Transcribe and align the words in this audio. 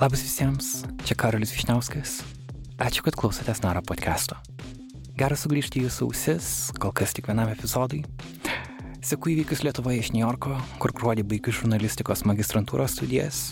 Labas 0.00 0.22
visiems, 0.24 0.68
čia 1.04 1.12
Karolis 1.12 1.50
Višniauskas. 1.52 2.22
Ačiū, 2.80 3.02
kad 3.04 3.18
klausotės 3.20 3.60
Naro 3.60 3.82
podcast'o. 3.84 4.38
Geras 5.20 5.42
sugrįžti 5.44 5.82
į 5.82 5.84
jūsų 5.84 6.06
ausis, 6.06 6.46
kol 6.80 6.94
kas 6.96 7.12
tik 7.12 7.28
vienam 7.28 7.50
epizodui. 7.52 8.00
Seku 9.04 9.34
įvykius 9.34 9.60
Lietuvoje 9.66 10.00
iš 10.00 10.12
New 10.14 10.24
Yorko, 10.24 10.54
kur 10.80 10.94
gruodį 10.96 11.26
baigiu 11.28 11.52
žurnalistikos 11.52 12.24
magistrantūros 12.24 12.96
studijas. 12.96 13.42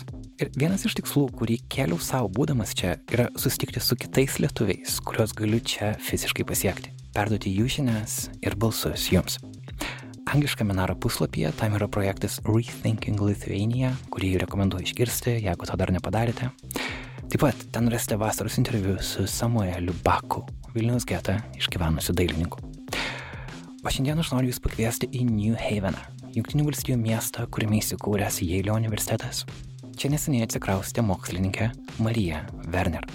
Ir 0.41 0.49
vienas 0.57 0.87
iš 0.89 0.97
tikslų, 0.97 1.27
kurį 1.37 1.59
keliau 1.69 2.01
savo 2.01 2.31
būdamas 2.33 2.73
čia, 2.73 2.95
yra 3.13 3.27
susitikti 3.37 3.83
su 3.83 3.99
kitais 3.99 4.39
lietuviais, 4.41 4.97
kuriuos 5.05 5.37
galiu 5.37 5.61
čia 5.61 5.93
fiziškai 6.01 6.49
pasiekti. 6.49 6.95
Perduoti 7.13 7.53
jų 7.53 7.69
žinias 7.77 8.23
ir 8.41 8.57
balsus 8.57 9.11
jums. 9.13 9.37
Angliškame 10.29 10.73
Naro 10.73 10.93
puslapyje 10.95 11.49
tam 11.57 11.73
yra 11.73 11.87
projektas 11.89 12.35
Rethinking 12.45 13.17
Lithuania, 13.17 13.95
kurį 14.13 14.35
rekomenduoju 14.43 14.85
išgirsti, 14.85 15.31
jeigu 15.41 15.65
to 15.65 15.77
dar 15.79 15.89
nepadarėte. 15.89 16.51
Taip 17.25 17.41
pat 17.41 17.63
ten 17.73 17.89
rasite 17.89 18.17
vasaros 18.21 18.59
interviu 18.61 18.99
su 19.01 19.25
Samueliu 19.25 19.95
Baku, 20.05 20.43
Vilnius 20.75 21.07
getą 21.09 21.39
išgyvenusiu 21.57 22.13
dailininku. 22.13 22.61
O 23.81 23.89
šiandien 23.89 24.21
aš 24.21 24.29
noriu 24.35 24.53
Jūs 24.53 24.61
pakviesti 24.61 25.09
į 25.09 25.25
New 25.31 25.57
Haveną, 25.57 26.05
Junktinių 26.37 26.69
valstybių 26.69 27.01
miestą, 27.01 27.49
kuriame 27.49 27.81
įsikūręs 27.81 28.41
Yale 28.45 28.77
universitetas. 28.77 29.47
Čia 29.97 30.13
neseniai 30.13 30.45
atsikraustė 30.45 31.01
mokslininkė 31.09 31.71
Marija 32.05 32.45
Werner. 32.69 33.09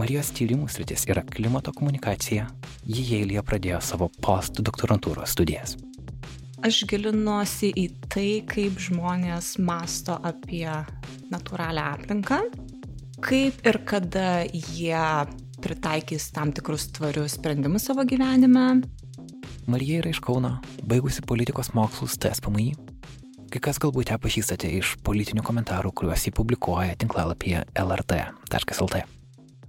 Marijos 0.00 0.32
tyrimų 0.32 0.72
sritis 0.72 1.04
yra 1.04 1.20
klimato 1.28 1.76
komunikacija, 1.76 2.48
ji 2.88 3.10
Yale'e 3.12 3.44
pradėjo 3.44 3.84
savo 3.84 4.08
postdoktorantūros 4.24 5.36
studijas 5.36 5.76
aš 6.62 6.84
gilinuosi 6.90 7.72
į 7.74 7.86
tai, 8.12 8.28
kaip 8.48 8.78
žmonės 8.82 9.54
masto 9.58 10.16
apie 10.22 10.68
natūralią 11.32 11.86
aplinką, 11.96 12.40
kaip 13.24 13.64
ir 13.66 13.80
kada 13.88 14.44
jie 14.52 15.00
pritaikys 15.64 16.28
tam 16.34 16.52
tikrus 16.54 16.90
tvarius 16.94 17.38
sprendimus 17.38 17.88
savo 17.88 18.04
gyvenime. 18.06 18.82
Marija 19.66 20.02
yra 20.02 20.12
iš 20.12 20.20
Kauno, 20.20 20.58
baigusi 20.84 21.24
politikos 21.24 21.72
mokslus 21.74 22.18
TSPMI. 22.20 22.74
Kai 23.54 23.60
kas 23.62 23.78
galbūt 23.80 24.10
ją 24.10 24.18
pažįstate 24.20 24.68
iš 24.80 24.96
politinių 25.06 25.44
komentarų, 25.46 25.92
kuriuos 25.96 26.26
jį 26.26 26.34
publikuoja 26.36 26.96
tinklalapyje 27.00 27.62
lrt.lt. 27.80 29.04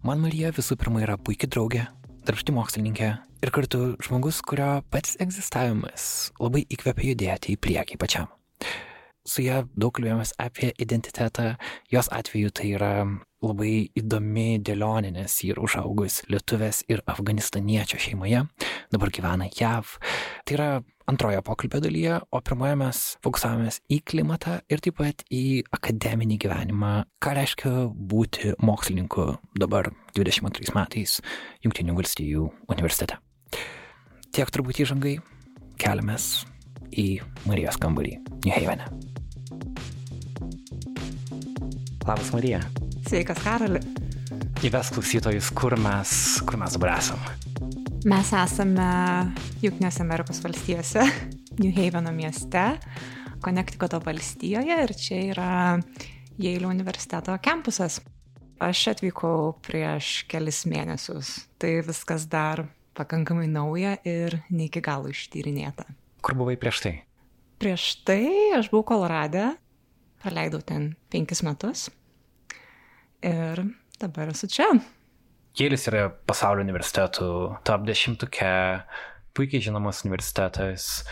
Man 0.05 0.21
Marija 0.21 0.51
visų 0.53 0.75
pirma 0.81 1.03
yra 1.05 1.15
puikia 1.21 1.47
draugė, 1.49 1.85
darbšti 2.25 2.53
mokslininkė 2.55 3.09
ir 3.45 3.51
kartu 3.53 3.93
žmogus, 4.03 4.41
kurio 4.45 4.79
pats 4.93 5.15
egzistavimas 5.21 6.31
labai 6.41 6.63
įkvepia 6.73 7.11
judėti 7.11 7.53
į 7.53 7.61
priekį 7.61 7.99
pačiam. 8.01 8.31
Su 9.25 9.41
ją 9.41 9.63
daug 9.73 9.93
kalbėjomės 9.97 10.35
apie 10.41 10.71
identitetą, 10.81 11.55
jos 11.93 12.09
atveju 12.13 12.51
tai 12.53 12.71
yra 12.77 12.91
labai 13.51 13.89
įdomi 13.97 14.59
dėlionė, 14.65 15.13
nes 15.15 15.37
ji 15.43 15.53
yra 15.53 15.63
užaugus 15.65 16.23
lietuvės 16.31 16.83
ir 16.91 17.03
afganistaniečio 17.09 17.99
šeimoje, 18.01 18.43
dabar 18.93 19.13
gyvena 19.13 19.49
JAV. 19.51 19.95
Tai 20.45 20.57
yra 20.57 20.69
antrojo 21.09 21.41
pokalbio 21.45 21.81
dalyje, 21.83 22.17
o 22.33 22.41
pirmoje 22.41 22.77
mes 22.79 23.01
fokusavomės 23.25 23.81
į 23.93 24.01
klimatą 24.09 24.57
ir 24.71 24.81
taip 24.81 24.97
pat 25.01 25.21
į 25.29 25.63
akademinį 25.75 26.39
gyvenimą, 26.45 26.93
ką 27.21 27.35
reiškia 27.37 27.73
būti 27.93 28.55
mokslininku 28.65 29.27
dabar 29.61 29.91
22 30.17 30.73
metais 30.77 31.19
Junktinių 31.65 31.97
valstijų 31.99 32.49
universitete. 32.71 33.19
Tiek 34.35 34.49
turbūt 34.51 34.81
įžangai, 34.83 35.19
keliamės 35.79 36.45
į 36.91 37.21
Marijos 37.45 37.77
kambarį 37.81 38.17
New 38.43 38.55
Havene. 38.55 38.89
Labas 42.05 42.33
Marija. 42.33 42.59
Sveikas, 43.05 43.37
Karali. 43.45 43.77
Įves 44.65 44.87
klausytojus, 44.89 45.51
kur 45.53 45.75
mes, 45.77 46.11
kur 46.41 46.55
mes 46.57 46.73
dabar 46.73 46.95
esame. 46.95 47.33
Mes 48.09 48.29
esame 48.33 48.85
Junktinėse 49.61 50.01
Amerikos 50.01 50.39
valstijose, 50.41 51.03
New 51.61 51.69
Haveno 51.75 52.09
mieste, 52.15 52.63
Konektikoto 53.45 53.99
valstijoje 54.01 54.77
ir 54.87 54.93
čia 54.97 55.19
yra 55.27 55.49
Yale 56.41 56.65
universiteto 56.65 57.35
kampusas. 57.45 57.99
Aš 58.65 58.81
atvykau 58.95 59.51
prieš 59.67 60.23
kelis 60.31 60.63
mėnesius, 60.65 61.43
tai 61.61 61.75
viskas 61.85 62.25
dar 62.31 62.63
pakankamai 62.97 63.45
nauja 63.51 63.99
ir 64.01 64.39
ne 64.49 64.65
iki 64.65 64.81
galo 64.81 65.11
ištyrinėta. 65.13 65.85
Kur 66.25 66.39
buvai 66.41 66.57
prieš 66.57 66.81
tai? 66.87 66.95
Prieš 67.61 67.85
tai 68.07 68.23
aš 68.57 68.71
buvau 68.73 68.87
Kolorade, 68.95 69.51
praleidau 70.25 70.63
ten 70.65 70.95
penkis 71.13 71.45
metus 71.45 71.85
ir 73.25 73.63
dabar 74.01 74.31
esu 74.33 74.49
čia. 74.51 74.69
Jėlis 75.55 75.87
yra 75.87 76.09
pasaulio 76.27 76.65
universitetų 76.65 77.27
top 77.67 77.85
dešimtuke, 77.87 78.51
puikiai 79.35 79.63
žinomas 79.63 80.03
universitetas. 80.03 81.05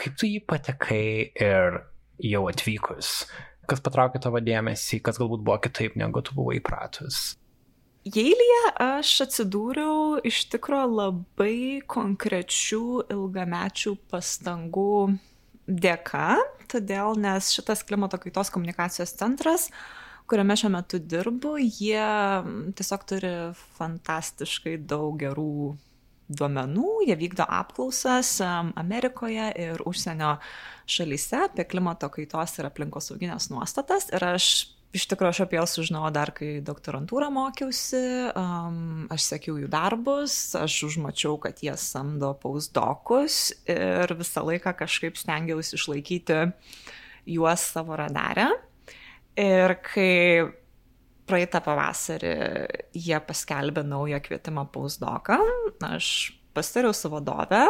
Kaip 0.00 0.16
tu 0.16 0.28
jį 0.28 0.40
patekai 0.48 1.04
ir 1.36 1.82
jau 2.24 2.46
atvykus? 2.48 3.26
Kas 3.68 3.84
patraukė 3.84 4.22
tavo 4.24 4.40
dėmesį, 4.42 5.02
kas 5.04 5.20
galbūt 5.20 5.44
buvo 5.44 5.58
kitaip, 5.62 5.98
negu 6.00 6.24
tu 6.24 6.34
buvai 6.34 6.58
įpratus? 6.58 7.36
Jeilyje 8.08 8.72
aš 8.80 9.12
atsidūriau 9.26 10.22
iš 10.24 10.46
tikro 10.54 10.80
labai 10.88 11.84
konkrečių 11.84 13.10
ilgamečių 13.12 13.92
pastangų 14.08 15.18
dėka, 15.68 16.38
todėl 16.72 17.20
nes 17.20 17.52
šitas 17.52 17.84
klimato 17.84 18.16
kaitos 18.22 18.48
komunikacijos 18.54 19.12
centras 19.20 19.68
uh, 19.68 19.99
kuriame 20.30 20.56
šiuo 20.56 20.72
metu 20.76 21.00
dirbu, 21.02 21.56
jie 21.58 22.06
tiesiog 22.78 23.06
turi 23.10 23.32
fantastiškai 23.78 24.76
daug 24.90 25.18
gerų 25.20 25.76
duomenų, 26.30 26.90
jie 27.08 27.16
vykdo 27.18 27.46
apklausas 27.50 28.36
Amerikoje 28.78 29.50
ir 29.58 29.82
užsienio 29.88 30.36
šalyse 30.90 31.46
apie 31.48 31.66
klimato 31.66 32.10
kaitos 32.12 32.54
ir 32.58 32.68
aplinkosauginės 32.70 33.50
nuostatas. 33.50 34.06
Ir 34.14 34.26
aš 34.32 34.50
iš 34.96 35.06
tikrųjų 35.10 35.34
aš 35.34 35.40
apie 35.44 35.58
juos 35.58 35.74
sužinojau 35.76 36.10
dar, 36.14 36.32
kai 36.34 36.52
doktorantūrą 36.66 37.30
mokiausi, 37.34 38.02
um, 38.34 39.04
aš 39.12 39.28
sekiau 39.34 39.58
jų 39.60 39.70
darbus, 39.70 40.38
aš 40.58 40.80
užmačiau, 40.90 41.36
kad 41.42 41.62
jie 41.62 41.74
samdo 41.78 42.32
pausdokus 42.42 43.50
ir 43.70 44.14
visą 44.18 44.46
laiką 44.46 44.74
kažkaip 44.82 45.18
stengiausi 45.18 45.76
išlaikyti 45.78 46.42
juos 47.30 47.70
savo 47.74 47.98
radarę. 47.98 48.50
Ir 49.40 49.76
kai 49.84 50.46
praeitą 51.30 51.60
pavasarį 51.64 52.32
jie 52.96 53.18
paskelbė 53.26 53.84
naują 53.86 54.18
kvietimą 54.24 54.66
pausdoką, 54.74 55.38
aš 55.86 56.08
pasitariau 56.56 56.94
su 56.96 57.10
vadove, 57.12 57.62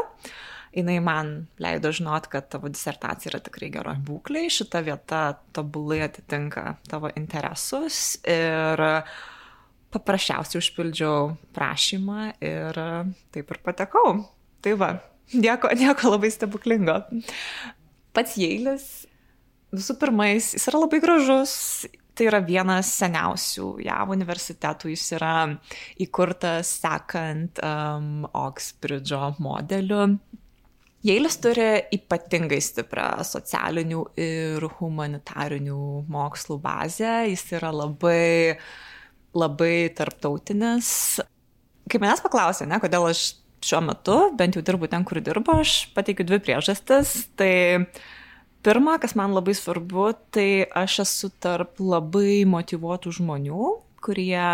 jinai 0.76 0.98
man 1.04 1.32
leido 1.60 1.92
žinot, 1.94 2.30
kad 2.32 2.48
tavo 2.52 2.70
disertacija 2.72 3.34
yra 3.34 3.42
tikrai 3.44 3.70
geroje 3.74 4.00
būklėje, 4.06 4.54
šita 4.60 4.82
vieta 4.86 5.20
tobulai 5.56 6.00
atitinka 6.06 6.78
tavo 6.88 7.10
interesus 7.18 8.16
ir 8.24 8.84
paprasčiausiai 9.90 10.62
užpildžiau 10.62 11.34
prašymą 11.56 12.30
ir 12.38 12.80
taip 13.34 13.50
ir 13.50 13.62
patekau. 13.66 14.20
Tai 14.62 14.74
va, 14.78 14.90
nieko, 15.34 15.72
nieko 15.76 16.14
labai 16.14 16.30
stebuklingo. 16.32 17.00
Pats 18.14 18.36
Jeilis 18.38 18.86
visų 19.74 19.96
pirma, 20.00 20.30
jis, 20.34 20.54
yra 20.68 20.84
labai 20.84 21.00
gražus. 21.02 21.56
Tai 22.18 22.26
yra 22.26 22.40
vienas 22.44 22.90
seniausių 22.98 23.66
JAV 23.86 24.10
universitetų, 24.12 24.90
jis 24.92 25.04
yra 25.16 25.34
įkurtas 26.02 26.74
sekant 26.82 27.60
um, 27.64 28.26
Oxbridge'o 28.36 29.38
modeliu. 29.40 30.18
Jeilis 31.06 31.38
turi 31.40 31.68
ypatingai 31.96 32.58
stiprią 32.60 33.22
socialinių 33.24 34.02
ir 34.20 34.66
humanitarinių 34.76 35.80
mokslų 36.12 36.58
bazę, 36.60 37.14
jis 37.30 37.46
yra 37.56 37.70
labai, 37.72 38.58
labai 39.32 39.74
tarptautinis. 39.96 40.92
Kai 41.88 42.02
manęs 42.02 42.20
paklausė, 42.26 42.68
ne, 42.68 42.82
kodėl 42.82 43.08
aš 43.14 43.30
šiuo 43.64 43.80
metu, 43.86 44.18
bent 44.36 44.58
jau 44.58 44.66
dirbu 44.66 44.90
ten, 44.92 45.08
kur 45.08 45.22
dirbu, 45.24 45.62
aš 45.62 45.86
pateikiu 45.96 46.28
dvi 46.28 46.42
priežastis. 46.44 47.30
Tai 47.38 47.54
uh, 47.80 48.08
Pirma, 48.60 48.98
kas 49.00 49.14
man 49.16 49.32
labai 49.32 49.54
svarbu, 49.56 50.10
tai 50.36 50.66
aš 50.76 50.98
esu 51.06 51.30
tarp 51.40 51.78
labai 51.80 52.42
motivuotų 52.44 53.12
žmonių, 53.16 53.68
kurie 54.04 54.48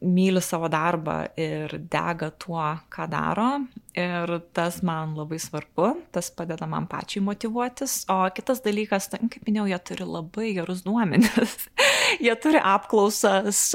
myli 0.00 0.40
savo 0.40 0.68
darbą 0.72 1.16
ir 1.36 1.74
dega 1.92 2.30
tuo, 2.40 2.64
ką 2.88 3.06
daro. 3.12 3.48
Ir 3.92 4.32
tas 4.56 4.80
man 4.86 5.12
labai 5.18 5.36
svarbu, 5.42 5.90
tas 6.14 6.30
padeda 6.32 6.64
man 6.70 6.86
pačiai 6.88 7.20
motivuotis. 7.26 8.04
O 8.08 8.22
kitas 8.32 8.64
dalykas, 8.64 9.10
tai, 9.12 9.20
kaip 9.28 9.44
minėjau, 9.44 9.68
jie 9.74 9.80
turi 9.90 10.06
labai 10.08 10.52
gerus 10.56 10.80
duomenis. 10.86 11.68
jie 12.24 12.36
turi 12.40 12.62
apklausas, 12.64 13.74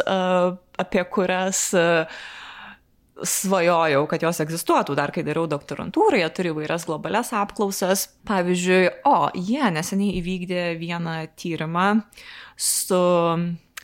apie 0.82 1.06
kurias 1.14 1.68
svajojau, 3.24 4.04
kad 4.12 4.24
jos 4.26 4.42
egzistuotų 4.44 4.96
dar, 4.98 5.12
kai 5.16 5.24
dariau 5.24 5.48
doktorantūrą, 5.50 6.20
jie 6.20 6.30
turi 6.36 6.52
įvairias 6.52 6.86
globales 6.88 7.32
apklausas. 7.36 8.10
Pavyzdžiui, 8.28 8.82
o, 9.08 9.30
jie 9.40 9.64
neseniai 9.72 10.18
įvykdė 10.20 10.64
vieną 10.82 11.16
tyrimą 11.40 11.88
su 12.60 13.02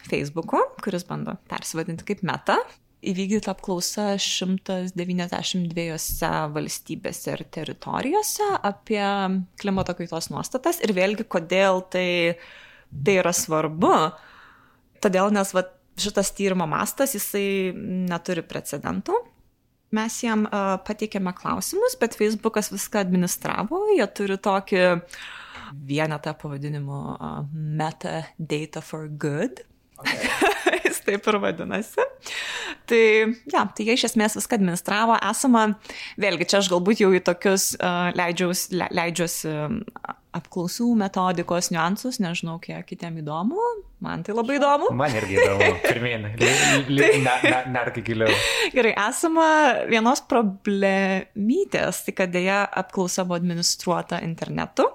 Facebooku, 0.09 0.59
kuris 0.83 1.05
bando 1.07 1.37
persivadinti 1.51 2.07
kaip 2.07 2.23
meta. 2.27 2.57
Įvykdyta 3.01 3.55
apklausa 3.55 4.11
192 4.21 5.97
valstybėse 6.53 7.31
ir 7.33 7.41
teritorijose 7.49 8.45
apie 8.61 9.01
klimato 9.61 9.95
kaitos 9.97 10.29
nuostatas 10.29 10.77
ir 10.85 10.93
vėlgi, 10.93 11.25
kodėl 11.25 11.81
tai, 11.89 12.37
tai 12.93 13.13
yra 13.23 13.33
svarbu. 13.33 13.95
Todėl, 15.01 15.31
nes 15.33 15.49
va, 15.57 15.65
šitas 15.99 16.31
tyrimo 16.37 16.67
mastas, 16.69 17.15
jisai 17.17 17.73
neturi 17.75 18.43
precedentų. 18.45 19.17
Mes 19.91 20.21
jam 20.23 20.45
uh, 20.47 20.77
pateikėme 20.87 21.33
klausimus, 21.35 21.97
bet 21.99 22.15
Facebookas 22.15 22.71
viską 22.71 23.01
administravo, 23.03 23.81
jie 23.97 24.07
turi 24.15 24.37
tokį 24.39 24.85
vienetą 25.87 26.31
pavadinimu 26.39 27.01
uh, 27.17 27.41
Meta 27.51 28.21
Data 28.39 28.81
for 28.81 29.09
Good. 29.09 29.65
Okay. 29.99 30.29
Jis 30.85 31.03
taip 31.05 31.27
ir 31.27 31.37
vadinasi. 31.43 32.07
Tai, 32.89 33.03
ja, 33.51 33.65
tai 33.67 33.85
jie 33.85 33.97
iš 33.97 34.07
esmės 34.11 34.37
viską 34.39 34.57
administravo. 34.57 35.19
Esama, 35.27 35.67
vėlgi, 36.19 36.47
čia 36.49 36.61
aš 36.61 36.71
galbūt 36.71 37.03
jau 37.03 37.11
į 37.13 37.21
tokius 37.27 37.73
uh, 37.75 38.09
leidžiaus, 38.15 38.69
le, 38.73 38.87
leidžiuosi 38.95 39.53
apklausų 40.35 40.87
metodikos 40.99 41.69
niuansus, 41.73 42.19
nežinau, 42.23 42.55
kiek 42.63 42.85
kitiem 42.87 43.19
įdomu, 43.19 43.59
man 44.03 44.23
tai 44.23 44.35
labai 44.35 44.57
įdomu. 44.59 44.91
Man 44.95 45.15
irgi 45.19 45.37
įdomu, 45.41 45.67
pirmin, 45.89 46.29
netgi 47.75 48.05
giliau. 48.07 48.31
Gerai, 48.75 48.93
esama 49.09 49.49
vienos 49.91 50.23
problemytės, 50.31 52.05
tai 52.07 52.15
kad 52.21 52.33
dėja 52.33 52.63
apklausa 52.83 53.27
buvo 53.27 53.39
administruota 53.41 54.21
internetu. 54.23 54.87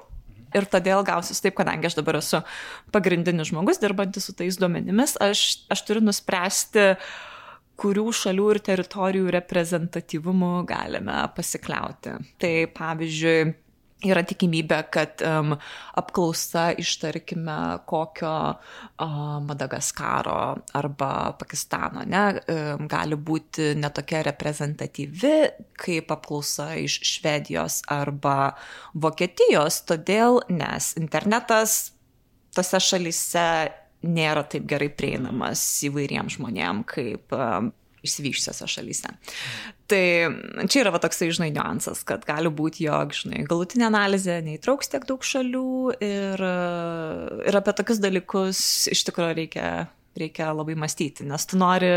Ir 0.56 0.64
todėl 0.72 1.02
gausis 1.04 1.42
taip, 1.44 1.56
kadangi 1.58 1.90
aš 1.90 1.98
dabar 1.98 2.16
esu 2.22 2.40
pagrindinis 2.94 3.50
žmogus 3.50 3.80
dirbantis 3.82 4.28
su 4.28 4.32
tais 4.36 4.56
duomenimis, 4.56 5.18
aš, 5.20 5.42
aš 5.74 5.82
turiu 5.84 6.04
nuspręsti, 6.06 6.86
kurių 7.76 8.06
šalių 8.16 8.46
ir 8.54 8.62
teritorijų 8.64 9.34
reprezentatyvumu 9.36 10.52
galime 10.68 11.18
pasikliauti. 11.36 12.14
Tai 12.40 12.52
pavyzdžiui, 12.78 13.52
yra 14.04 14.20
tikimybė, 14.28 14.78
kad 14.92 15.22
um, 15.24 15.54
apklausa 15.96 16.68
iš, 16.76 16.96
tarkime, 17.00 17.56
kokio 17.88 18.32
uh, 18.52 19.16
Madagaskaro 19.46 20.40
arba 20.76 21.10
Pakistano 21.40 22.04
ne, 22.04 22.24
um, 22.52 22.84
gali 22.90 23.16
būti 23.16 23.72
netokia 23.80 24.20
reprezentatyvi 24.26 25.34
kaip 25.80 26.12
apklausa 26.12 26.74
iš 26.82 26.98
Švedijos 27.08 27.80
arba 27.92 28.52
Vokietijos, 28.92 29.80
todėl 29.88 30.42
nes 30.52 30.92
internetas 31.00 31.78
tose 32.56 32.80
šalise 32.80 33.48
nėra 34.06 34.44
taip 34.48 34.68
gerai 34.68 34.90
prieinamas 34.92 35.62
įvairiems 35.88 36.36
žmonėms 36.36 36.88
kaip 36.92 37.32
um, 37.36 37.72
išsivyščiusiose 38.06 38.68
šalyse. 38.70 39.12
Tai 39.86 40.66
čia 40.66 40.80
yra 40.82 40.90
va, 40.90 40.98
toksai, 41.02 41.28
žinai, 41.30 41.52
niuansas, 41.54 42.00
kad 42.08 42.24
gali 42.26 42.50
būti, 42.50 42.88
jog, 42.88 43.12
žinai, 43.14 43.44
galutinė 43.46 43.86
analizė 43.86 44.40
neįtrauks 44.42 44.90
tiek 44.90 45.06
daug 45.06 45.22
šalių 45.22 45.68
ir, 46.02 46.42
ir 47.46 47.58
apie 47.60 47.74
tokius 47.78 48.02
dalykus 48.02 48.60
iš 48.90 49.04
tikrųjų 49.06 49.36
reikia, 49.38 49.68
reikia 50.18 50.50
labai 50.50 50.74
mąstyti, 50.82 51.28
nes 51.30 51.46
tu 51.46 51.60
nori 51.60 51.92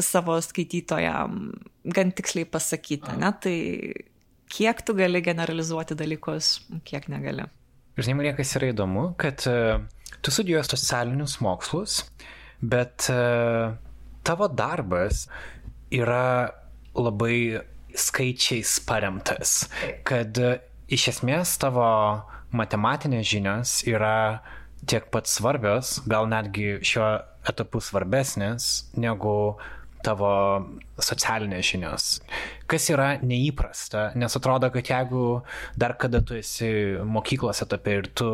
savo 0.00 0.38
skaitytojam 0.40 1.44
gan 1.84 2.14
tiksliai 2.16 2.48
pasakyti, 2.48 3.18
ne? 3.20 3.30
Tai 3.36 3.58
kiek 4.54 4.80
tu 4.86 4.96
gali 4.96 5.20
generalizuoti 5.24 5.96
dalykus, 5.98 6.56
kiek 6.88 7.10
negali. 7.12 7.44
Žinai, 8.00 8.16
man 8.16 8.40
kas 8.40 8.56
yra 8.58 8.72
įdomu, 8.72 9.10
kad 9.20 9.44
uh, 9.50 9.84
tu 10.24 10.32
studijuoji 10.32 10.72
socialinius 10.72 11.36
mokslus, 11.44 12.00
bet 12.64 13.10
uh, 13.12 13.76
tavo 14.26 14.48
darbas 14.48 15.26
yra 15.94 16.48
labai 16.94 17.60
skaičiais 17.94 18.78
paremtas, 18.86 19.68
kad 20.06 20.38
iš 20.90 21.08
esmės 21.14 21.56
tavo 21.62 21.86
matematinės 22.54 23.28
žinios 23.28 23.78
yra 23.88 24.42
tiek 24.86 25.06
pat 25.12 25.30
svarbios, 25.30 26.00
gal 26.10 26.28
netgi 26.30 26.78
šiuo 26.84 27.08
etapu 27.48 27.80
svarbesnės 27.82 28.90
negu 29.00 29.56
tavo 30.04 30.30
socialinės 31.00 31.64
žinios. 31.64 32.08
Kas 32.68 32.90
yra 32.92 33.14
neįprasta, 33.24 34.10
nes 34.20 34.36
atrodo, 34.36 34.68
kad 34.74 34.90
jeigu 34.90 35.24
dar 35.80 35.96
kada 36.00 36.20
tu 36.20 36.36
esi 36.36 36.68
mokyklos 37.08 37.62
etape 37.64 37.96
ir 38.00 38.10
tu 38.12 38.28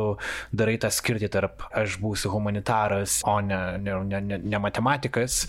darai 0.50 0.76
tą 0.82 0.90
skirtį 0.90 1.30
tarp 1.30 1.64
aš 1.70 2.00
būsiu 2.02 2.32
humanitaras, 2.34 3.20
o 3.22 3.38
ne, 3.44 3.60
ne, 3.78 4.00
ne, 4.02 4.40
ne 4.42 4.62
matematikas, 4.62 5.44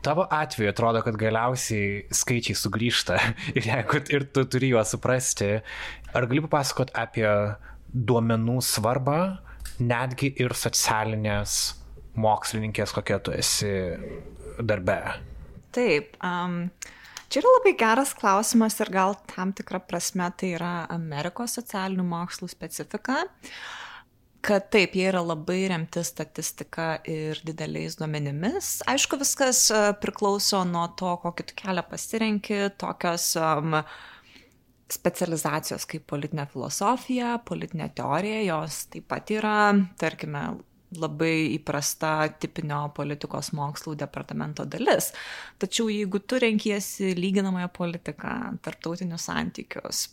Tavo 0.00 0.24
atveju 0.32 0.70
atrodo, 0.72 1.02
kad 1.04 1.16
galiausiai 1.20 2.06
skaičiai 2.14 2.56
sugrįžta 2.56 3.18
ir 3.56 3.66
jeigu 3.68 4.00
ir 4.14 4.28
tu 4.32 4.46
turi 4.48 4.72
juos 4.72 4.94
suprasti, 4.94 5.58
ar 6.16 6.28
gali 6.30 6.44
papasakot 6.46 6.94
apie 6.96 7.28
duomenų 7.90 8.60
svarbą, 8.64 9.18
netgi 9.80 10.32
ir 10.40 10.54
socialinės 10.56 11.58
mokslininkės, 12.20 12.94
kokia 12.96 13.20
tu 13.24 13.34
esi 13.36 13.74
darbe? 14.60 15.02
Taip. 15.76 16.16
Um... 16.24 16.64
Čia 17.30 17.44
yra 17.44 17.50
labai 17.54 17.70
geras 17.78 18.10
klausimas 18.18 18.74
ir 18.82 18.88
gal 18.90 19.12
tam 19.30 19.52
tikrą 19.54 19.78
prasme 19.86 20.26
tai 20.34 20.48
yra 20.56 20.70
Amerikos 20.90 21.52
socialinių 21.60 22.02
mokslų 22.10 22.48
specifika, 22.50 23.20
kad 24.44 24.70
taip, 24.72 24.94
jie 24.96 25.08
yra 25.10 25.20
labai 25.24 25.64
remti 25.72 26.02
statistika 26.06 26.94
ir 27.08 27.40
dideliais 27.46 27.98
duomenimis. 28.00 28.70
Aišku, 28.90 29.18
viskas 29.20 29.66
e, 29.74 29.82
priklauso 30.00 30.62
nuo 30.68 30.86
to, 30.98 31.12
kokį 31.24 31.46
tu 31.50 31.58
kelią 31.60 31.84
pasirenki, 31.90 32.62
tokios 32.80 33.34
um, 33.40 33.76
specializacijos 34.90 35.86
kaip 35.90 36.06
politinė 36.10 36.48
filosofija, 36.50 37.36
politinė 37.46 37.90
teorija, 37.96 38.40
jos 38.48 38.84
taip 38.94 39.06
pat 39.12 39.30
yra, 39.34 39.58
tarkime, 40.00 40.48
labai 40.98 41.52
įprasta 41.54 42.32
tipinio 42.42 42.80
politikos 42.96 43.52
mokslų 43.54 43.94
departamento 44.00 44.64
dalis. 44.66 45.12
Tačiau 45.62 45.86
jeigu 45.92 46.18
tu 46.18 46.40
renkiesi 46.42 47.12
lyginamąją 47.18 47.68
politiką, 47.76 48.32
tarptautinius 48.64 49.28
santykius, 49.30 50.08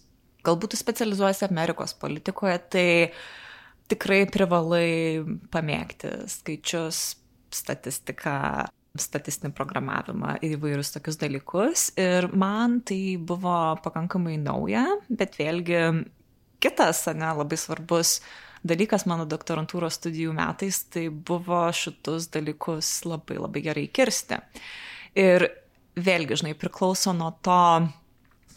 galbūt 0.46 0.76
tu 0.76 0.80
specializuojasi 0.80 1.48
Amerikos 1.50 1.96
politikoje, 1.98 2.60
tai 2.70 2.88
tikrai 3.92 4.26
privalai 4.32 5.24
pamėgti 5.54 6.14
skaičius, 6.32 7.02
statistiką, 7.54 8.68
statistinį 8.98 9.54
programavimą 9.56 10.38
ir 10.42 10.58
įvairius 10.58 10.92
tokius 10.96 11.20
dalykus. 11.22 11.92
Ir 12.00 12.30
man 12.34 12.82
tai 12.88 13.18
buvo 13.18 13.78
pakankamai 13.84 14.38
nauja, 14.42 14.86
bet 15.10 15.38
vėlgi 15.40 15.82
kitas, 16.64 17.06
ne, 17.14 17.30
labai 17.38 17.60
svarbus 17.60 18.18
dalykas 18.68 19.06
mano 19.10 19.28
doktorantūros 19.30 20.00
studijų 20.00 20.34
metais, 20.36 20.82
tai 20.92 21.08
buvo 21.10 21.62
šitus 21.76 22.30
dalykus 22.34 22.90
labai 23.08 23.38
labai 23.40 23.64
gerai 23.70 23.86
kirsti. 23.94 24.42
Ir 25.18 25.48
vėlgi, 25.98 26.42
žinai, 26.42 26.58
priklauso 26.58 27.14
nuo 27.16 27.32
to, 27.46 27.62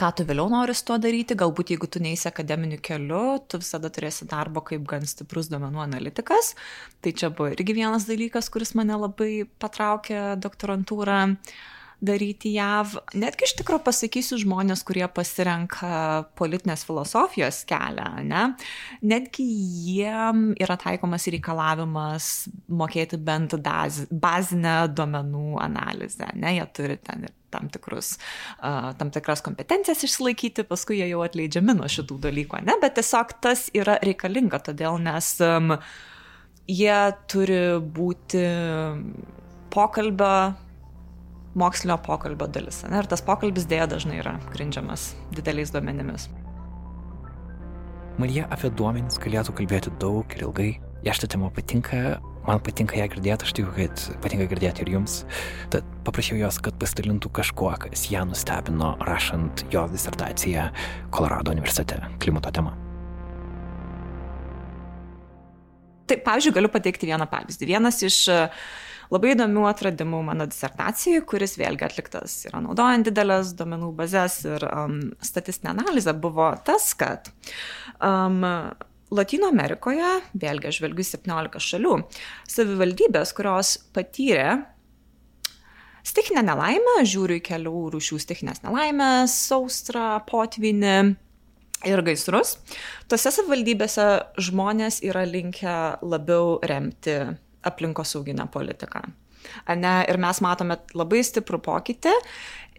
ką 0.01 0.11
tu 0.17 0.25
vėliau 0.29 0.49
nori 0.53 0.75
su 0.77 0.87
tuo 0.89 0.97
daryti, 1.03 1.37
galbūt 1.39 1.75
jeigu 1.75 1.89
tu 1.93 2.01
neįsi 2.03 2.29
akademiniu 2.31 2.79
keliu, 2.85 3.25
tu 3.45 3.61
visada 3.61 3.91
turėsi 3.93 4.29
darbo 4.31 4.63
kaip 4.65 4.87
gan 4.89 5.05
stiprus 5.09 5.51
duomenų 5.53 5.85
analitikas. 5.85 6.55
Tai 7.05 7.13
čia 7.13 7.29
buvo 7.35 7.53
irgi 7.53 7.77
vienas 7.77 8.09
dalykas, 8.09 8.49
kuris 8.53 8.73
mane 8.79 8.97
labai 8.97 9.45
patraukė 9.61 10.41
doktorantūrą. 10.41 11.21
Uh, 11.31 11.61
daryti 12.01 12.55
JAV. 12.55 12.95
Netgi 13.21 13.47
iš 13.47 13.55
tikrųjų 13.61 13.83
pasakysiu 13.85 14.39
žmonės, 14.41 14.83
kurie 14.89 15.05
pasirenka 15.13 16.25
politinės 16.39 16.85
filosofijos 16.89 17.63
kelią, 17.69 18.09
ne? 18.27 18.45
netgi 19.05 19.45
jiem 19.91 20.51
yra 20.61 20.79
taikomas 20.81 21.29
reikalavimas 21.33 22.31
mokėti 22.69 23.21
bent 23.21 23.57
bazinę 23.61 24.77
duomenų 24.95 25.61
analizę, 25.61 26.31
ne? 26.41 26.57
jie 26.57 26.67
turi 26.77 26.97
ten 27.05 27.29
ir 27.29 27.37
tam, 27.51 27.67
tikrus, 27.69 28.15
uh, 28.63 28.93
tam 28.99 29.11
tikras 29.11 29.43
kompetencijas 29.43 30.05
išsilaikyti, 30.07 30.65
paskui 30.71 31.01
jie 31.01 31.09
jau 31.11 31.25
atleidžiami 31.27 31.75
nuo 31.81 31.91
šitų 31.91 32.21
dalykų, 32.29 32.63
ne? 32.69 32.79
bet 32.83 32.97
tiesiog 33.01 33.35
tas 33.43 33.67
yra 33.77 33.99
reikalinga, 34.07 34.63
todėl 34.71 35.01
nes 35.03 35.35
um, 35.45 35.75
jie 36.71 36.99
turi 37.31 37.61
būti 37.83 38.47
pokalbio 39.75 40.35
mokslinio 41.59 41.99
pokalbio 42.05 42.47
dalis. 42.51 42.83
Ne? 42.87 43.03
Ir 43.03 43.09
tas 43.11 43.23
pokalbis 43.27 43.67
dėja 43.71 43.89
dažnai 43.91 44.21
yra 44.23 44.37
grindžiamas 44.53 45.13
dideliais 45.35 45.73
duomenimis. 45.75 46.29
Marija 48.21 48.47
apie 48.53 48.69
duomenys 48.77 49.17
galėtų 49.23 49.55
kalbėti 49.57 49.93
daug 50.03 50.29
ir 50.37 50.45
ilgai. 50.45 50.71
Jei 51.01 51.15
šitą 51.17 51.31
temą 51.33 51.49
patinka, 51.57 52.19
man 52.45 52.61
patinka 52.61 52.99
ją 52.99 53.07
girdėti, 53.15 53.47
aš 53.47 53.55
tikiu, 53.57 53.71
kad 53.73 54.03
patinka 54.21 54.45
girdėti 54.51 54.85
ir 54.85 54.91
jums. 54.93 55.23
Tad 55.73 55.87
paprašiau 56.05 56.37
jos, 56.43 56.59
kad 56.61 56.77
pasidalintų 56.83 57.31
kažkuo, 57.41 57.71
kas 57.87 58.05
ją 58.13 58.27
nustebino 58.29 58.93
rašant 59.09 59.65
jo 59.73 59.87
disertaciją 59.89 60.69
Kolorado 61.15 61.55
universitete 61.57 62.03
klimato 62.21 62.53
tema. 62.53 62.77
Tai, 66.11 66.19
pavyzdžiui, 66.27 66.53
galiu 66.59 66.69
pateikti 66.75 67.09
vieną 67.09 67.25
pavyzdį. 67.31 67.71
Vienas 67.71 68.03
iš 68.05 68.25
labai 69.11 69.35
įdomių 69.35 69.65
atradimų 69.71 70.23
mano 70.29 70.47
disertacijai, 70.51 71.23
kuris 71.27 71.57
vėlgi 71.61 71.87
atliktas 71.87 72.37
yra 72.49 72.63
naudojant 72.65 73.09
didelės 73.11 73.55
duomenų 73.59 73.91
bazės 73.99 74.41
ir 74.47 74.67
um, 74.71 75.01
statistinę 75.25 75.75
analizę, 75.75 76.15
buvo 76.15 76.53
tas, 76.67 76.93
kad 76.99 77.33
um, 77.99 78.45
Latino 79.11 79.49
Amerikoje, 79.51 80.21
vėlgi 80.39 80.71
aš 80.71 80.79
žvelgiu 80.79 81.07
17 81.07 81.65
šalių, 81.67 81.97
savivaldybės, 82.51 83.35
kurios 83.35 83.75
patyrė 83.97 84.61
stichinę 86.07 86.45
nelaimę, 86.47 87.01
žiūriu 87.03 87.41
į 87.41 87.45
kelių 87.51 87.75
rūšių 87.97 88.21
stichinės 88.23 88.63
nelaimės, 88.63 89.35
saustrą, 89.51 90.13
potvinį 90.31 90.95
ir 91.91 92.03
gaisrus, 92.07 92.57
tose 93.11 93.33
savivaldybėse 93.35 94.07
žmonės 94.39 95.01
yra 95.07 95.27
linkę 95.27 95.77
labiau 96.05 96.59
remti 96.63 97.19
aplinkosauginę 97.67 98.47
politiką. 98.53 99.03
Ne, 99.77 99.95
ir 100.09 100.19
mes 100.21 100.41
matome 100.45 100.77
labai 100.97 101.23
stiprų 101.25 101.63
pokytį 101.65 102.13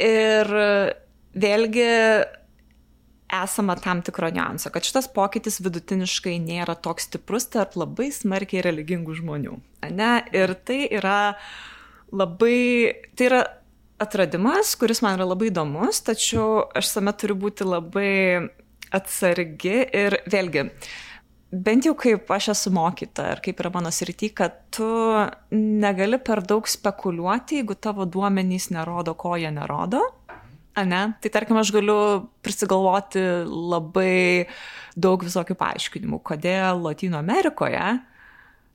ir 0.05 0.51
vėlgi 1.33 1.87
esama 3.31 3.75
tam 3.79 4.01
tikro 4.01 4.29
niuanso, 4.29 4.69
kad 4.73 4.85
šitas 4.85 5.07
pokytis 5.13 5.61
vidutiniškai 5.63 6.35
nėra 6.43 6.75
toks 6.75 7.07
stiprus 7.07 7.47
tarp 7.53 7.77
labai 7.79 8.09
smarkiai 8.13 8.63
religingų 8.65 9.15
žmonių. 9.21 9.57
Ne? 9.95 10.11
Ir 10.35 10.53
tai 10.67 10.83
yra 10.91 11.33
labai, 12.11 12.91
tai 13.15 13.29
yra 13.29 13.41
atradimas, 14.01 14.75
kuris 14.79 15.01
man 15.05 15.15
yra 15.19 15.29
labai 15.29 15.51
įdomus, 15.51 16.01
tačiau 16.05 16.65
aš 16.75 16.91
same 16.91 17.13
turiu 17.15 17.37
būti 17.39 17.67
labai 17.67 18.11
atsargi 18.91 19.77
ir 19.95 20.17
vėlgi, 20.27 20.67
bent 21.51 21.85
jau 21.85 21.93
kaip 21.99 22.29
aš 22.31 22.51
esu 22.55 22.71
mokyta 22.73 23.27
ir 23.33 23.41
kaip 23.43 23.59
yra 23.61 23.71
mano 23.73 23.91
srity, 23.91 24.31
kad 24.35 24.55
tu 24.73 24.87
negali 25.51 26.19
per 26.23 26.43
daug 26.47 26.67
spekuliuoti, 26.67 27.59
jeigu 27.61 27.75
tavo 27.75 28.07
duomenys 28.07 28.69
nerodo, 28.71 29.15
ko 29.19 29.35
jie 29.39 29.51
nerodo. 29.53 30.01
Ane? 30.79 31.01
Tai 31.19 31.31
tarkim, 31.33 31.57
aš 31.59 31.73
galiu 31.75 31.97
prisigalvoti 32.45 33.23
labai 33.51 34.47
daug 34.95 35.23
visokių 35.27 35.57
paaiškinimų, 35.59 36.21
kodėl 36.23 36.79
Latino 36.85 37.19
Amerikoje 37.19 37.99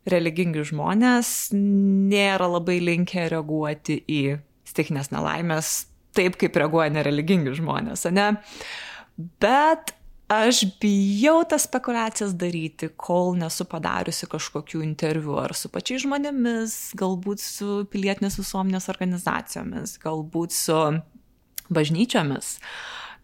religingi 0.06 0.62
žmonės 0.68 1.50
nėra 1.56 2.46
labai 2.52 2.78
linkę 2.84 3.26
reaguoti 3.32 4.02
į 4.04 4.22
stichinės 4.68 5.10
nelaimės 5.14 5.86
taip, 6.16 6.36
kaip 6.40 6.56
reaguoja 6.56 6.92
nereligingi 6.92 7.56
žmonės, 7.58 8.06
ne? 8.14 8.28
Bet 9.42 9.94
aš 10.32 10.62
bijau 10.82 11.40
tas 11.48 11.66
spekulacijas 11.68 12.34
daryti, 12.38 12.90
kol 12.98 13.34
nesu 13.38 13.66
padariusi 13.68 14.28
kažkokių 14.30 14.82
interviu 14.84 15.38
ar 15.42 15.54
su 15.54 15.70
pačiais 15.72 16.04
žmonėmis, 16.06 16.76
galbūt 16.98 17.42
su 17.42 17.80
pilietinės 17.92 18.38
visuomenės 18.40 18.90
organizacijomis, 18.92 19.96
galbūt 20.02 20.56
su 20.56 20.80
bažnyčiomis 21.70 22.56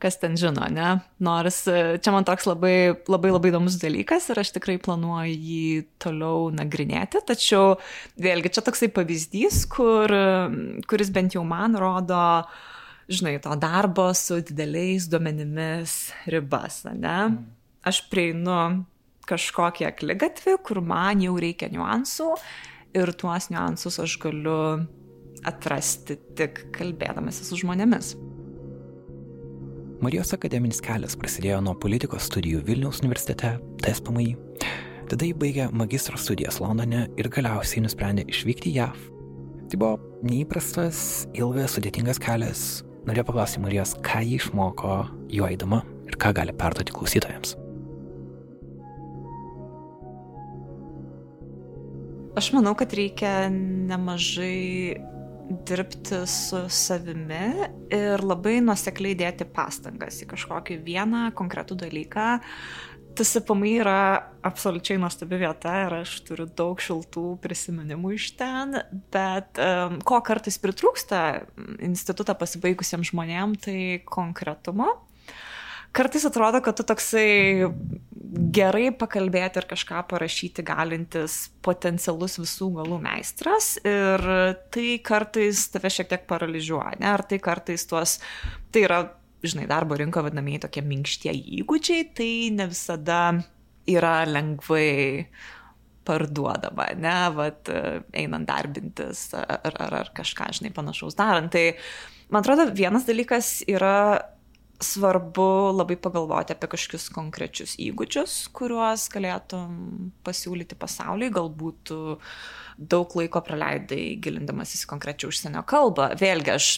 kas 0.03 0.19
ten 0.19 0.35
žino, 0.39 0.65
ne? 0.73 0.97
Nors 1.23 1.61
e, 1.71 1.79
čia 2.03 2.11
man 2.15 2.27
toks 2.27 2.49
labai, 2.49 2.95
labai, 3.07 3.31
labai 3.31 3.53
įdomus 3.53 3.79
dalykas 3.79 4.29
ir 4.33 4.41
aš 4.43 4.51
tikrai 4.57 4.75
planuoju 4.83 5.37
jį 5.37 5.85
toliau 6.03 6.49
nagrinėti, 6.55 7.23
tačiau 7.29 7.77
vėlgi 8.23 8.51
čia 8.57 8.65
toksai 8.67 8.91
pavyzdys, 8.95 9.63
kur, 9.71 10.11
kuris 10.91 11.13
bent 11.15 11.39
jau 11.39 11.45
man 11.47 11.79
rodo, 11.79 12.25
žinai, 13.11 13.39
to 13.43 13.55
darbo 13.61 14.11
su 14.15 14.41
dideliais 14.45 15.09
duomenimis 15.11 16.13
ribas, 16.31 16.83
ne? 16.93 17.19
Aš 17.83 18.05
prieinu 18.11 18.85
kažkokį 19.29 19.87
akligatvį, 19.89 20.59
kur 20.67 20.83
man 20.85 21.23
jau 21.23 21.35
reikia 21.41 21.71
niuansų 21.73 22.29
ir 22.99 23.15
tuos 23.19 23.49
niuansus 23.53 23.99
aš 24.03 24.19
galiu 24.23 24.59
atrasti 25.49 26.19
tik 26.39 26.67
kalbėdamasi 26.75 27.47
su 27.47 27.59
žmonėmis. 27.63 28.15
Marijos 30.03 30.33
akademinis 30.35 30.83
kelias 30.83 31.15
prasidėjo 31.19 31.61
nuo 31.63 31.77
politikos 31.79 32.27
studijų 32.27 32.65
Vilniaus 32.67 32.99
universitete, 33.05 33.55
TSPMI. 33.83 34.33
Tada 35.11 35.29
jį 35.29 35.37
baigė 35.39 35.69
magistro 35.71 36.19
studijas 36.19 36.59
Londone 36.63 37.05
ir 37.21 37.29
galiausiai 37.31 37.85
nusprendė 37.85 38.27
išvykti 38.31 38.73
į 38.73 38.79
JAV. 38.81 39.05
Tai 39.71 39.79
buvo 39.79 39.93
neįprastas, 40.27 41.29
ilgas, 41.39 41.77
sudėtingas 41.77 42.19
kelias. 42.23 42.65
Norėjau 43.03 43.27
paklausti 43.33 43.59
Marijos, 43.59 43.97
ką 44.07 44.21
jį 44.23 44.37
išmoko 44.39 45.01
jo 45.35 45.47
eidama 45.51 45.81
ir 46.07 46.15
ką 46.23 46.31
gali 46.37 46.55
perduoti 46.55 46.95
klausytojams. 46.95 47.57
Aš 52.39 52.53
manau, 52.55 52.73
kad 52.79 52.95
reikia 52.97 53.51
nemažai 53.53 54.95
dirbti 55.69 56.23
su 56.31 56.63
savimi 56.73 57.67
ir 57.93 58.23
labai 58.25 58.61
nuosekliai 58.65 59.19
dėti 59.19 59.45
pastangas 59.53 60.23
į 60.23 60.31
kažkokį 60.31 60.79
vieną 60.87 61.27
konkretų 61.37 61.77
dalyką. 61.83 62.29
TSPMI 63.19 63.73
yra 63.83 63.99
absoliučiai 64.47 64.99
nuostabi 65.01 65.39
vieta 65.43 65.75
ir 65.85 65.97
aš 66.01 66.17
turiu 66.27 66.47
daug 66.49 66.81
šiltų 66.83 67.25
prisiminimų 67.45 68.15
iš 68.17 68.33
ten, 68.41 68.79
bet 69.15 69.61
um, 69.63 70.01
ko 70.07 70.23
kartais 70.25 70.59
pritrūksta 70.63 71.23
institutą 71.85 72.37
pasibaigusiems 72.41 73.13
žmonėms, 73.13 73.65
tai 73.69 73.79
konkretumo 74.09 74.91
kartais 75.93 76.25
atrodo, 76.27 76.61
kad 76.65 76.77
tu 76.77 76.85
toksai 76.89 77.69
gerai 78.53 78.89
pakalbėti 78.97 79.61
ir 79.61 79.69
kažką 79.69 80.03
parašyti 80.09 80.65
galintis 80.65 81.37
potencialus 81.65 82.39
visų 82.41 82.71
galų 82.79 82.99
meistras 83.05 83.75
ir 83.85 84.25
tai 84.73 84.87
kartais 85.05 85.67
tave 85.73 85.93
šiek 85.93 86.09
tiek 86.13 86.25
paralyžiuoja, 86.31 86.97
ne? 87.03 87.11
Ar 87.13 87.25
tai 87.29 87.39
kartais 87.45 87.85
tuos, 87.89 88.19
tai 88.73 88.87
yra, 88.87 89.03
žinai, 89.43 89.67
darbo 89.71 89.99
rinko 89.99 90.23
vadinamieji 90.25 90.63
tokie 90.67 90.85
minkštieji 90.87 91.59
įgūdžiai, 91.63 92.07
tai 92.17 92.31
ne 92.55 92.69
visada 92.71 93.23
yra 93.91 94.23
lengvai 94.29 95.27
parduodama, 96.07 96.89
ne, 96.99 97.17
vat, 97.37 97.71
einant 98.19 98.49
darbintis 98.49 99.29
ar, 99.39 99.71
ar, 99.71 99.99
ar 100.03 100.13
kažką, 100.17 100.51
žinai, 100.59 100.73
panašaus 100.75 101.19
darant. 101.19 101.53
Tai, 101.55 101.77
man 102.33 102.43
atrodo, 102.43 102.69
vienas 102.75 103.07
dalykas 103.07 103.61
yra 103.71 103.97
svarbu 104.83 105.73
labai 105.77 105.97
pagalvoti 106.03 106.55
apie 106.55 106.69
kažkokius 106.73 107.07
konkrečius 107.15 107.77
įgūdžius, 107.83 108.35
kuriuos 108.57 109.07
galėtum 109.13 109.77
pasiūlyti 110.27 110.79
pasauliui, 110.79 111.31
galbūt 111.35 111.93
daug 112.93 113.17
laiko 113.19 113.43
praleidai 113.47 114.17
gilindamasis 114.23 114.83
į 114.87 114.91
konkrečią 114.91 115.31
užsienio 115.31 115.63
kalbą. 115.69 116.11
Vėlgi, 116.19 116.55
aš 116.57 116.71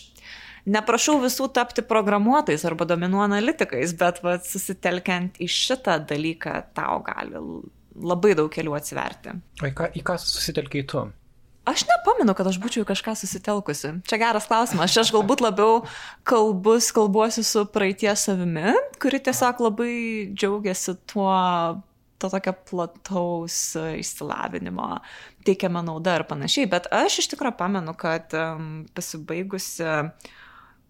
neprašau 0.66 1.18
visų 1.22 1.48
tapti 1.54 1.84
programuotojais 1.86 2.64
arba 2.68 2.86
domenų 2.88 3.24
analitikais, 3.26 3.94
bet 3.98 4.22
va, 4.24 4.38
susitelkiant 4.42 5.40
į 5.42 5.48
šitą 5.50 5.98
dalyką 6.08 6.60
tau 6.76 7.00
gali 7.06 7.42
labai 7.94 8.34
daug 8.38 8.50
kelių 8.52 8.74
atsiverti. 8.78 9.36
O 9.62 9.68
į 9.68 9.74
ką, 9.76 9.92
į 9.94 10.02
ką 10.06 10.16
susitelkiai 10.20 10.86
tu? 10.90 11.04
Aš 11.64 11.86
nepamenu, 11.88 12.34
kad 12.36 12.48
aš 12.50 12.58
būčiau 12.60 12.84
kažką 12.84 13.14
susitelkusi. 13.16 13.94
Čia 14.04 14.18
geras 14.20 14.44
klausimas. 14.50 14.90
Aš, 14.90 15.06
aš 15.06 15.12
galbūt 15.14 15.40
labiau 15.40 15.78
kalbus, 16.28 16.90
kalbuosiu 16.92 17.44
su 17.46 17.62
praeities 17.72 18.26
savimi, 18.26 18.74
kuri 19.00 19.22
tiesiog 19.24 19.62
labai 19.64 19.94
džiaugiasi 20.36 20.98
tuo, 21.08 21.32
to 22.20 22.28
tokio 22.34 22.52
plataus 22.68 23.56
išsilavinimo, 23.94 24.90
teikiama 25.48 25.80
nauda 25.86 26.18
ir 26.18 26.26
panašiai. 26.28 26.68
Bet 26.68 26.90
aš 26.92 27.22
iš 27.24 27.32
tikrųjų 27.32 27.56
pamenu, 27.56 27.96
kad 27.96 28.36
um, 28.36 28.84
pasibaigusi 28.92 29.88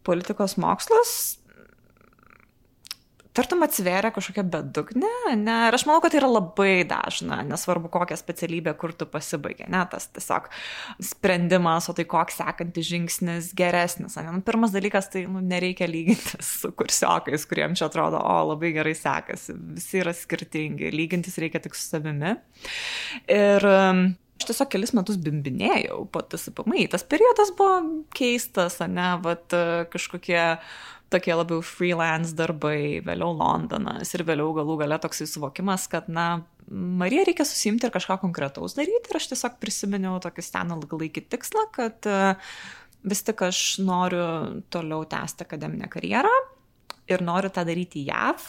politikos 0.07 0.59
mokslas, 0.61 1.15
tartum 3.35 3.65
atsveria 3.67 4.13
kažkokia 4.15 4.45
bedugnė, 4.47 5.11
ne, 5.41 5.57
ir 5.69 5.75
aš 5.75 5.85
manau, 5.89 5.99
kad 6.03 6.15
tai 6.15 6.21
yra 6.21 6.29
labai 6.31 6.85
dažna, 6.87 7.41
nesvarbu 7.49 7.91
kokią 7.93 8.19
specialybę, 8.21 8.75
kur 8.79 8.95
tu 8.95 9.09
pasibaigė, 9.11 9.67
ne, 9.75 9.81
tas 9.91 10.07
tiesiog 10.15 10.47
sprendimas, 11.03 11.89
o 11.91 11.97
tai 11.99 12.07
koks 12.11 12.39
sekantis 12.39 12.89
žingsnis 12.93 13.51
geresnis. 13.59 14.15
Ne, 14.21 14.37
nu, 14.37 14.43
pirmas 14.47 14.75
dalykas, 14.75 15.11
tai 15.13 15.25
nu, 15.31 15.43
nereikia 15.43 15.91
lygintis 15.91 16.53
su 16.61 16.71
kursiokais, 16.79 17.47
kuriems 17.51 17.83
čia 17.83 17.89
atrodo, 17.91 18.23
o 18.23 18.37
labai 18.53 18.75
gerai 18.77 18.95
sekasi, 18.99 19.59
visi 19.75 20.03
yra 20.05 20.15
skirtingi, 20.15 20.95
lygintis 20.95 21.41
reikia 21.43 21.63
tik 21.65 21.75
su 21.75 21.89
savimi. 21.91 22.37
Ir 23.35 23.67
um, 23.67 24.07
Aš 24.41 24.49
tiesiog 24.51 24.71
kelis 24.73 24.93
metus 24.97 25.19
bimbinėjau 25.23 26.01
po 26.11 26.25
TSPMI. 26.27 26.89
Tas 26.91 27.07
periodas 27.07 27.53
buvo 27.55 28.05
keistas, 28.17 28.81
ne, 28.91 29.13
vat 29.23 29.55
kažkokie 29.93 30.43
tokie 31.15 31.37
labiau 31.37 31.63
freelance 31.63 32.35
darbai, 32.35 32.99
vėliau 33.05 33.37
Londonas 33.37 34.11
ir 34.17 34.25
vėliau 34.27 34.51
galų 34.57 34.81
gale 34.83 34.99
toksai 34.99 35.29
suvokimas, 35.31 35.87
kad, 35.93 36.09
na, 36.11 36.43
Marija 36.71 37.27
reikia 37.29 37.45
susimti 37.45 37.87
ir 37.87 37.93
kažką 37.93 38.17
konkretaus 38.23 38.77
daryti. 38.79 39.11
Ir 39.11 39.19
aš 39.19 39.29
tiesiog 39.35 39.59
prisiminiau 39.61 40.17
tokį 40.25 40.45
seną 40.47 40.79
ilgalaikį 40.81 41.27
tikslą, 41.35 41.67
kad 41.75 42.09
e, 42.09 42.35
vis 43.05 43.23
tik 43.27 43.45
aš 43.45 43.61
noriu 43.85 44.63
toliau 44.73 45.05
tęsti 45.09 45.45
akademinę 45.45 45.91
karjerą 45.93 46.33
ir 47.13 47.25
noriu 47.25 47.53
tą 47.53 47.67
daryti 47.69 48.07
JAV. 48.09 48.49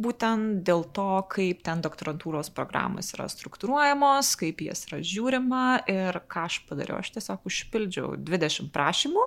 Būtent 0.00 0.62
dėl 0.66 0.86
to, 0.96 1.08
kaip 1.32 1.60
ten 1.66 1.82
doktorantūros 1.84 2.48
programos 2.54 3.12
yra 3.16 3.28
struktūruojamos, 3.30 4.32
kaip 4.40 4.62
jas 4.64 4.86
yra 4.88 5.02
žiūrima 5.04 5.64
ir 5.90 6.22
ką 6.32 6.46
aš 6.48 6.62
padariau. 6.68 7.02
Aš 7.02 7.12
tiesiog 7.18 7.44
užpildžiau 7.50 8.16
20 8.16 8.72
prašymų. 8.72 9.26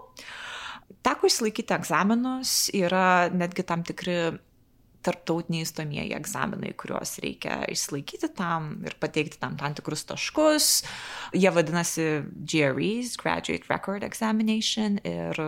Teko 1.05 1.29
išlaikyti 1.29 1.75
egzaminus, 1.77 2.55
yra 2.73 3.29
netgi 3.33 3.65
tam 3.67 3.85
tikri 3.85 4.17
tarptautiniai 5.05 5.67
stomieji 5.67 6.15
egzaminai, 6.17 6.73
kuriuos 6.77 7.17
reikia 7.23 7.61
išlaikyti 7.71 8.31
tam 8.37 8.71
ir 8.85 8.97
pateikti 9.01 9.39
tam 9.41 9.57
tam 9.59 9.75
tikrus 9.77 10.05
taškus. 10.09 10.69
Jie 11.35 11.51
vadinasi 11.53 12.07
GREs, 12.51 13.15
Graduate 13.21 13.69
Record 13.69 14.05
Examination, 14.07 14.99
ir 15.05 15.39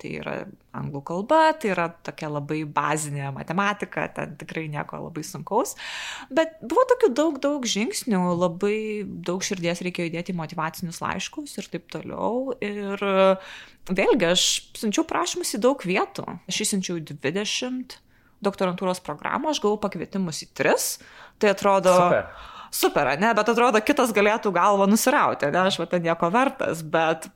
tai 0.00 0.12
yra 0.20 0.36
anglų 0.76 1.02
kalba, 1.08 1.40
tai 1.60 1.72
yra 1.72 1.86
tokia 2.04 2.28
labai 2.30 2.62
bazinė 2.68 3.30
matematika, 3.36 4.06
ten 4.12 4.36
tikrai 4.40 4.66
nieko 4.72 5.00
labai 5.06 5.24
sunkaus. 5.26 5.74
Bet 6.32 6.58
buvo 6.64 6.84
tokių 6.92 7.12
daug, 7.16 7.40
daug 7.42 7.68
žingsnių, 7.68 8.22
labai 8.36 8.78
daug 9.04 9.44
širdies 9.44 9.82
reikėjo 9.86 10.10
įdėti 10.10 10.36
motivacinius 10.36 11.00
laiškus 11.04 11.56
ir 11.60 11.70
taip 11.72 11.88
toliau. 11.92 12.56
Ir 12.64 13.00
vėlgi, 13.86 14.32
aš 14.32 14.48
siunčiau 14.76 15.06
prašymus 15.08 15.56
į 15.56 15.62
daug 15.64 15.86
vietų. 15.86 16.26
Aš 16.50 16.64
įsiunčiau 16.66 17.00
20 17.00 18.00
doktorantūros 18.46 19.02
programą, 19.04 19.52
aš 19.52 19.62
gavau 19.64 19.78
pakvietimus 19.82 20.44
į 20.46 20.52
tris. 20.56 20.90
Tai 21.42 21.54
atrodo... 21.54 21.96
Super. 21.96 22.52
Super, 22.76 23.08
ne, 23.20 23.30
bet 23.32 23.48
atrodo, 23.48 23.80
kitas 23.80 24.10
galėtų 24.12 24.50
galvą 24.52 24.88
nusirauti, 24.90 25.48
ne, 25.54 25.60
aš 25.70 25.78
va 25.80 25.86
ten 25.88 26.02
nieko 26.04 26.28
vertas, 26.34 26.82
bet 26.82 27.28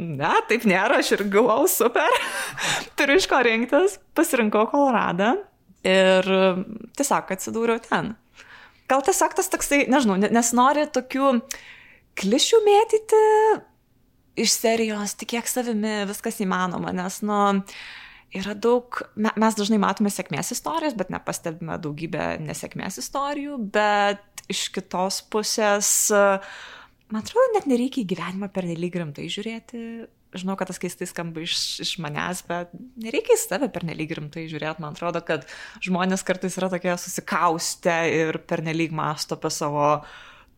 ne, 0.00 0.32
taip 0.48 0.64
nėra, 0.66 0.96
aš 1.02 1.12
ir 1.14 1.24
gavau 1.30 1.68
super. 1.70 2.16
Turiu 2.98 3.18
iš 3.20 3.28
ko 3.30 3.38
rinktis, 3.44 3.98
pasirinkau 4.16 4.64
Koloradą 4.72 5.34
ir 5.86 6.28
tiesiog 6.98 7.30
atsidūriau 7.36 7.82
ten. 7.84 8.14
Gal 8.88 9.04
tiesiog 9.04 9.36
tas 9.36 9.52
toksai, 9.52 9.84
nežinau, 9.92 10.16
nes 10.18 10.52
nori 10.56 10.86
tokių 10.90 11.34
klišių 12.18 12.62
mėtyti 12.64 13.22
iš 14.38 14.54
serijos, 14.54 15.14
tikėk 15.18 15.50
savimi, 15.50 16.02
viskas 16.08 16.40
įmanoma, 16.44 16.94
nes, 16.96 17.20
nu, 17.26 17.40
yra 18.36 18.54
daug, 18.54 19.00
mes 19.16 19.56
dažnai 19.56 19.78
matome 19.80 20.12
sėkmės 20.12 20.52
istorijas, 20.56 20.96
bet 20.98 21.12
nepastebime 21.12 21.78
daugybę 21.80 22.34
nesėkmės 22.44 23.00
istorijų, 23.02 23.56
bet 23.72 24.22
iš 24.52 24.68
kitos 24.74 25.22
pusės, 25.32 25.90
man 26.12 27.22
atrodo, 27.22 27.48
net 27.56 27.68
nereikia 27.70 28.02
į 28.04 28.10
gyvenimą 28.12 28.50
per 28.52 28.68
nelyg 28.68 29.00
rimtai 29.00 29.28
žiūrėti. 29.32 29.82
Žinau, 30.36 30.58
kad 30.60 30.68
tas 30.68 30.76
keistai 30.76 31.06
skamba 31.08 31.40
iš, 31.40 31.54
iš 31.80 31.94
manęs, 32.04 32.42
bet 32.44 32.74
nereikia 33.00 33.32
į 33.32 33.40
save 33.40 33.70
per 33.72 33.86
nelyg 33.88 34.10
rimtai 34.12 34.44
žiūrėti. 34.50 34.84
Man 34.84 34.92
atrodo, 34.92 35.22
kad 35.24 35.46
žmonės 35.84 36.24
kartais 36.28 36.58
yra 36.60 36.68
tokie 36.68 36.92
susikaustę 37.00 37.96
ir 38.12 38.42
per 38.44 38.60
nelyg 38.66 38.92
masto 38.92 39.38
apie 39.38 39.48
savo 39.56 39.86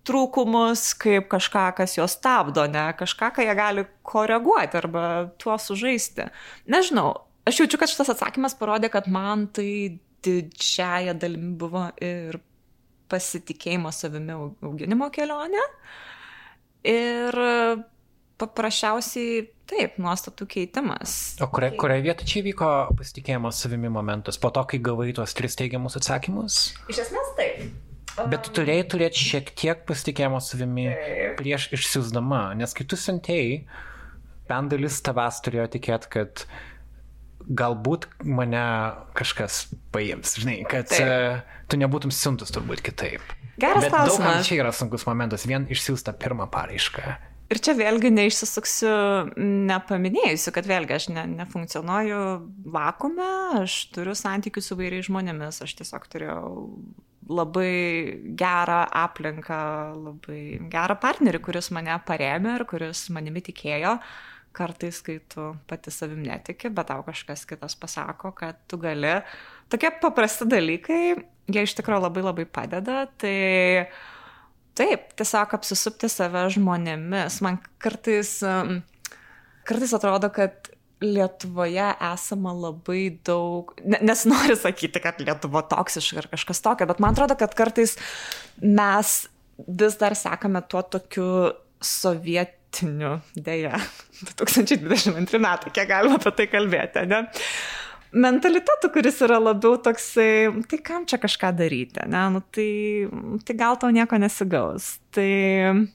trūkumus, 0.08 0.88
kaip 0.98 1.28
kažką, 1.30 1.68
kas 1.78 1.94
juos 1.98 2.16
stabdo, 2.18 2.64
ne 2.66 2.88
kažką, 2.98 3.30
ką 3.36 3.46
jie 3.46 3.54
gali 3.54 3.86
koreguoti 4.02 4.80
arba 4.80 5.04
tuo 5.38 5.54
sužaisti. 5.60 6.30
Nežinau, 6.72 7.12
aš 7.50 7.64
jaučiu, 7.64 7.80
kad 7.80 7.90
šitas 7.90 8.14
atsakymas 8.14 8.56
parodė, 8.58 8.90
kad 8.92 9.08
man 9.10 9.48
tai 9.54 9.98
didžiaja 10.24 11.14
dalimi 11.18 11.54
buvo 11.58 11.86
ir 12.02 12.38
pasitikėjimo 13.10 13.90
savimi 13.94 14.36
auginimo 14.36 15.08
kelionė. 15.14 15.62
Ir 16.86 17.36
paprasčiausiai 18.40 19.42
taip, 19.68 19.98
nuostatų 20.00 20.46
keitimas. 20.54 21.16
O 21.44 21.48
kurioje 21.52 21.76
kuria 21.80 21.98
vietoje 22.04 22.30
čia 22.30 22.44
vyko 22.46 22.70
pasitikėjimo 22.96 23.52
savimi 23.52 23.90
momentas? 23.92 24.40
Po 24.40 24.52
to, 24.54 24.64
kai 24.70 24.80
gavai 24.82 25.10
tuos 25.16 25.36
tris 25.36 25.58
teigiamus 25.60 25.98
atsakymus? 26.00 26.62
Iš 26.92 27.04
esmės 27.04 27.34
taip. 27.38 27.68
Bet 28.20 28.42
tu 28.46 28.54
turėjai 28.58 28.88
turėti 28.90 29.22
šiek 29.22 29.52
tiek 29.56 29.84
pasitikėjimo 29.88 30.40
savimi 30.42 30.88
taip. 30.88 31.36
prieš 31.38 31.68
išsiusdama, 31.76 32.50
nes 32.58 32.74
kai 32.76 32.84
tu 32.88 32.98
siuntėjai, 32.98 33.60
bent 34.50 34.72
dalis 34.72 34.98
tavęs 35.06 35.38
turėjo 35.46 35.68
tikėti, 35.76 36.10
kad 36.16 36.42
uh, 36.42 36.69
galbūt 37.48 38.06
mane 38.26 38.64
kažkas 39.18 39.64
paims, 39.94 40.36
žinai, 40.40 40.60
kad 40.68 40.90
Taip. 40.90 41.06
uh, 41.06 41.60
tu 41.70 41.80
nebūtum 41.80 42.12
siuntus 42.14 42.52
turbūt 42.54 42.82
kitaip. 42.84 43.24
Geras 43.60 43.86
Bet 43.86 43.92
klausimas. 43.94 44.46
Čia 44.48 44.62
yra 44.62 44.72
sunkus 44.74 45.04
momentas, 45.08 45.44
vien 45.48 45.66
išsiųsta 45.70 46.14
pirmą 46.20 46.48
paraišką. 46.52 47.16
Ir 47.50 47.58
čia 47.58 47.74
vėlgi 47.74 48.12
neišsisuksiu, 48.14 48.90
nepaminėjusiu, 49.66 50.52
kad 50.54 50.68
vėlgi 50.70 50.94
aš 50.94 51.08
ne, 51.10 51.24
nefunkcionuoju 51.32 52.20
vakume, 52.70 53.30
aš 53.64 53.82
turiu 53.94 54.14
santykių 54.14 54.62
su 54.62 54.78
vairiais 54.78 55.08
žmonėmis, 55.08 55.58
aš 55.66 55.74
tiesiog 55.80 56.06
turėjau 56.12 56.52
labai 57.30 57.72
gerą 58.38 58.84
aplinką, 59.02 59.58
labai 59.98 60.42
gerą 60.70 60.96
partnerį, 61.02 61.42
kuris 61.42 61.72
mane 61.74 61.98
paremė 62.06 62.54
ir 62.60 62.66
kuris 62.70 63.08
manimi 63.14 63.42
tikėjo. 63.50 63.98
Uh, 63.98 64.30
kartais, 64.60 65.00
kai 65.04 65.18
tu 65.32 65.50
pati 65.70 65.92
savim 65.94 66.22
netiki, 66.26 66.70
bet 66.74 66.90
tau 66.92 67.04
kažkas 67.06 67.46
kitas 67.48 67.76
pasako, 67.80 68.34
kad 68.36 68.60
tu 68.68 68.78
gali. 68.80 69.20
Tokie 69.72 69.92
paprasti 70.02 70.48
dalykai, 70.50 71.02
jie 71.50 71.64
iš 71.64 71.76
tikrųjų 71.78 72.04
labai 72.04 72.24
labai 72.26 72.46
padeda. 72.48 73.04
Tai 73.20 73.36
taip, 74.78 75.08
tiesiog 75.18 75.56
apsisupti 75.56 76.10
save 76.12 76.46
žmonėmis. 76.56 77.40
Man 77.44 77.60
kartais, 77.82 78.38
kartais 79.68 79.96
atrodo, 79.96 80.32
kad 80.34 80.70
Lietuvoje 81.00 81.86
esama 82.10 82.52
labai 82.52 83.06
daug, 83.24 83.72
nes 83.88 84.24
noriu 84.28 84.56
sakyti, 84.60 85.00
kad 85.00 85.22
Lietuva 85.24 85.62
toksiška 85.70 86.20
ar 86.20 86.28
kažkas 86.34 86.60
tokio, 86.60 86.88
bet 86.90 87.00
man 87.00 87.16
atrodo, 87.16 87.38
kad 87.40 87.56
kartais 87.56 87.96
mes 88.60 89.14
vis 89.64 89.96
dar 90.00 90.16
sekame 90.16 90.60
tuo 90.68 90.82
tokiu 90.84 91.30
sovietiniu 91.80 92.59
politiniu, 92.70 93.20
dėja, 93.34 93.78
2022 94.38 95.40
metai, 95.40 95.70
kiek 95.74 95.88
galima 95.88 96.18
apie 96.18 96.32
tai 96.36 96.46
kalbėti, 96.50 97.06
ne? 97.08 97.26
Mentalitetu, 98.10 98.90
kuris 98.90 99.20
yra 99.22 99.38
labiau 99.38 99.76
toksai, 99.78 100.50
tai 100.68 100.78
kam 100.82 101.06
čia 101.06 101.18
kažką 101.18 101.52
daryti, 101.56 102.02
ne? 102.10 102.24
Nu, 102.34 102.42
tai, 102.50 103.06
tai 103.46 103.54
gal 103.54 103.78
tau 103.78 103.90
nieko 103.90 104.18
nesigaus. 104.18 104.98
Tai 105.14 105.86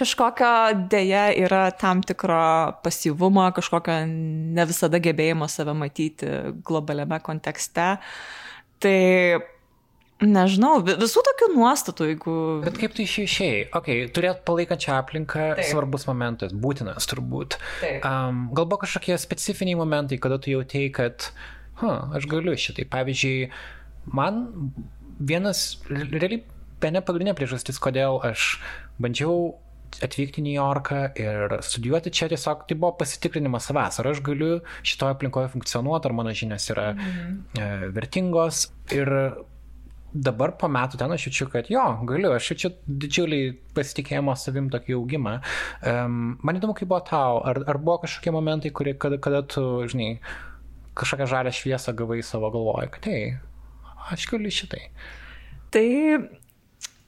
kažkokio 0.00 0.88
dėja 0.88 1.30
yra 1.36 1.70
tam 1.76 2.00
tikro 2.02 2.80
pasyvumo, 2.82 3.50
kažkokio 3.52 4.06
ne 4.08 4.64
visada 4.64 5.00
gebėjimo 5.00 5.48
save 5.48 5.74
matyti 5.76 6.30
globaliame 6.64 7.20
kontekste. 7.20 7.98
Tai 8.80 8.96
Nežinau, 10.20 10.82
visų 10.84 11.22
tokių 11.24 11.46
nuostatų, 11.54 12.08
jeigu... 12.10 12.34
Bet 12.66 12.76
kaip 12.80 12.92
tu 12.96 13.04
išėjai? 13.06 13.70
Ok, 13.76 13.88
turėt 14.12 14.42
palaikančią 14.48 14.98
aplinką 14.98 15.46
Taip. 15.56 15.68
svarbus 15.70 16.04
momentas, 16.10 16.52
būtinas 16.52 17.08
turbūt. 17.08 17.56
Taip. 17.80 18.04
Um, 18.04 18.42
gal 18.56 18.68
buvo 18.68 18.82
kažkokie 18.82 19.16
specifiniai 19.20 19.78
momentai, 19.80 20.20
kada 20.20 20.36
tu 20.42 20.52
jautėjai, 20.52 20.90
kad, 20.98 21.30
huh, 21.80 22.12
aš 22.18 22.28
galiu 22.28 22.52
šitai. 22.52 22.84
Pavyzdžiui, 22.92 23.48
man 24.12 24.44
vienas, 25.16 25.80
realiai, 25.88 26.42
bene 26.84 27.00
pagrindinė 27.04 27.36
priežastis, 27.38 27.80
kodėl 27.80 28.20
aš 28.28 28.58
bandžiau 29.00 29.54
atvykti 30.04 30.42
į 30.42 30.44
New 30.46 30.54
Yorką 30.54 31.00
ir 31.18 31.56
studijuoti 31.66 32.12
čia 32.14 32.28
tiesiog 32.30 32.66
tai 32.68 32.76
buvo 32.78 32.92
pasitikrinimas 33.00 33.66
savęs, 33.66 33.98
ar 34.00 34.10
aš 34.12 34.20
galiu 34.26 34.60
šitoje 34.86 35.16
aplinkoje 35.16 35.50
funkcionuoti, 35.56 36.06
ar 36.06 36.14
mano 36.16 36.34
žinios 36.36 36.68
yra 36.70 36.92
mhm. 36.92 37.40
e, 37.56 37.70
vertingos. 37.96 38.68
Ir 38.94 39.10
dabar 40.12 40.54
po 40.58 40.68
metų 40.72 40.98
ten 41.00 41.12
aš 41.14 41.28
jaučiu, 41.28 41.46
kad 41.52 41.70
jo, 41.70 41.82
galiu, 42.08 42.32
aš 42.34 42.52
jaučiu 42.52 42.72
didžiulį 42.86 43.40
pasitikėjimo 43.76 44.34
savim 44.38 44.70
tokį 44.72 44.96
augimą. 44.98 45.36
Um, 45.86 46.36
man 46.42 46.58
įdomu, 46.58 46.74
kaip 46.78 46.90
buvo 46.90 47.00
tau, 47.06 47.40
ar, 47.46 47.62
ar 47.70 47.78
buvo 47.82 48.00
kažkokie 48.04 48.34
momentai, 48.34 48.72
kurie, 48.74 48.96
kada, 48.98 49.20
kada 49.22 49.42
tu, 49.46 49.64
žinai, 49.90 50.16
kažkokią 50.98 51.28
žalę 51.30 51.54
šviesą 51.54 51.94
gavai 51.96 52.20
savo 52.26 52.50
galvoje, 52.54 52.90
kad, 52.96 53.10
hei, 53.10 53.36
aš 54.10 54.26
galiu 54.32 54.50
šitai. 54.54 54.88
Tai 55.70 55.86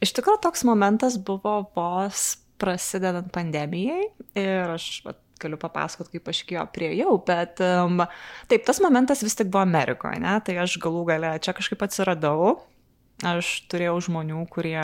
iš 0.02 0.14
tikrųjų 0.14 0.42
toks 0.44 0.62
momentas 0.68 1.18
buvo 1.18 1.58
vos 1.74 2.32
prasidedant 2.62 3.32
pandemijai 3.34 4.04
ir 4.38 4.74
aš 4.76 5.02
vat, 5.06 5.18
galiu 5.42 5.58
papasakot, 5.58 6.06
kaip 6.12 6.28
aš 6.30 6.44
iki 6.44 6.54
jo 6.54 6.62
priejau, 6.74 7.16
bet 7.26 7.58
um, 7.66 8.04
taip, 8.50 8.62
tas 8.68 8.78
momentas 8.84 9.24
vis 9.26 9.34
tik 9.38 9.50
buvo 9.50 9.64
Amerikoje, 9.64 10.20
ne? 10.22 10.36
tai 10.46 10.54
aš 10.62 10.76
galų 10.82 11.02
gale 11.08 11.32
čia 11.42 11.54
kažkaip 11.56 11.82
atsiradau, 11.82 12.52
Aš 13.22 13.54
turėjau 13.70 14.00
žmonių, 14.08 14.42
kurie 14.50 14.82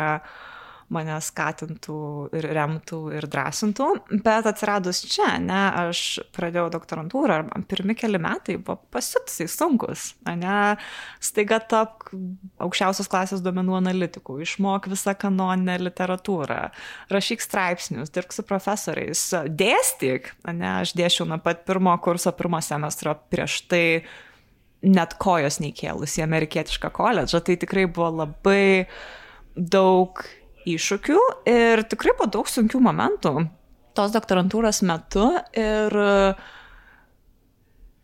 mane 0.93 1.19
skatintų 1.21 1.99
ir 2.37 2.47
remtų 2.57 2.99
ir 3.17 3.27
drąsintų. 3.31 3.89
Bet 4.25 4.47
atsiradus 4.49 5.03
čia, 5.09 5.35
ne, 5.43 5.61
aš 5.85 6.21
pradėjau 6.37 6.69
doktorantūrą, 6.79 7.41
pirmi 7.69 7.97
keli 7.99 8.21
metai 8.23 8.57
buvo 8.57 8.79
pasitusiai 8.95 9.51
sunkus, 9.53 10.11
ne, 10.29 10.79
staiga 11.25 11.61
tapk 11.61 12.13
aukščiausios 12.65 13.11
klasės 13.13 13.45
duomenų 13.45 13.77
analitikų, 13.83 14.39
išmok 14.47 14.89
visą 14.93 15.15
kanoninę 15.19 15.79
literatūrą, 15.85 16.61
rašyk 17.13 17.45
straipsnius, 17.45 18.13
dirbk 18.15 18.33
su 18.37 18.47
profesoriais, 18.49 19.27
dėstyk, 19.49 20.33
ne, 20.49 20.73
aš 20.87 20.97
dėšiau 20.99 21.29
nuo 21.29 21.41
pat 21.45 21.67
pirmo 21.69 21.93
kurso, 22.05 22.33
pirmo 22.37 22.63
semestro 22.65 23.13
prieš 23.29 23.61
tai 23.69 23.85
net 24.87 25.17
kojos 25.19 25.59
neįkėlus 25.63 26.19
į 26.21 26.25
amerikietišką 26.27 26.91
koledžą, 26.95 27.41
tai 27.45 27.57
tikrai 27.61 27.87
buvo 27.91 28.11
labai 28.23 28.87
daug 29.57 30.23
iššūkių 30.69 31.19
ir 31.51 31.83
tikrai 31.91 32.15
buvo 32.19 32.31
daug 32.39 32.51
sunkių 32.51 32.81
momentų 32.85 33.35
tos 33.99 34.15
doktorantūros 34.15 34.83
metu 34.87 35.27
ir, 35.59 35.99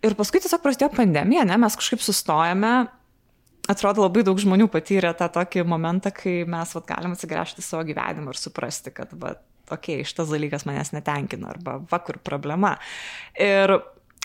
ir 0.02 0.18
paskui 0.18 0.42
tiesiog 0.42 0.62
prasidėjo 0.64 0.90
pandemija, 0.96 1.46
ne, 1.46 1.58
mes 1.62 1.78
kažkaip 1.78 2.02
sustojame, 2.02 2.74
atrodo 3.70 4.04
labai 4.04 4.24
daug 4.26 4.40
žmonių 4.40 4.68
patyrė 4.72 5.14
tą 5.18 5.30
tokį 5.38 5.66
momentą, 5.70 6.12
kai 6.14 6.40
mes 6.50 6.74
vat, 6.76 6.87
galim 6.90 7.14
atsigręžti 7.14 7.64
savo 7.64 7.84
gyvenimą 7.88 8.34
ir 8.34 8.40
suprasti, 8.40 8.92
kad, 8.96 9.14
va, 9.20 9.37
okei, 9.70 10.00
okay, 10.00 10.08
šitas 10.08 10.32
dalykas 10.34 10.66
manęs 10.68 10.92
netenkina 10.96 11.52
arba 11.54 11.78
va 11.90 12.00
kur 12.04 12.18
problema. 12.26 12.74
Ir 13.40 13.78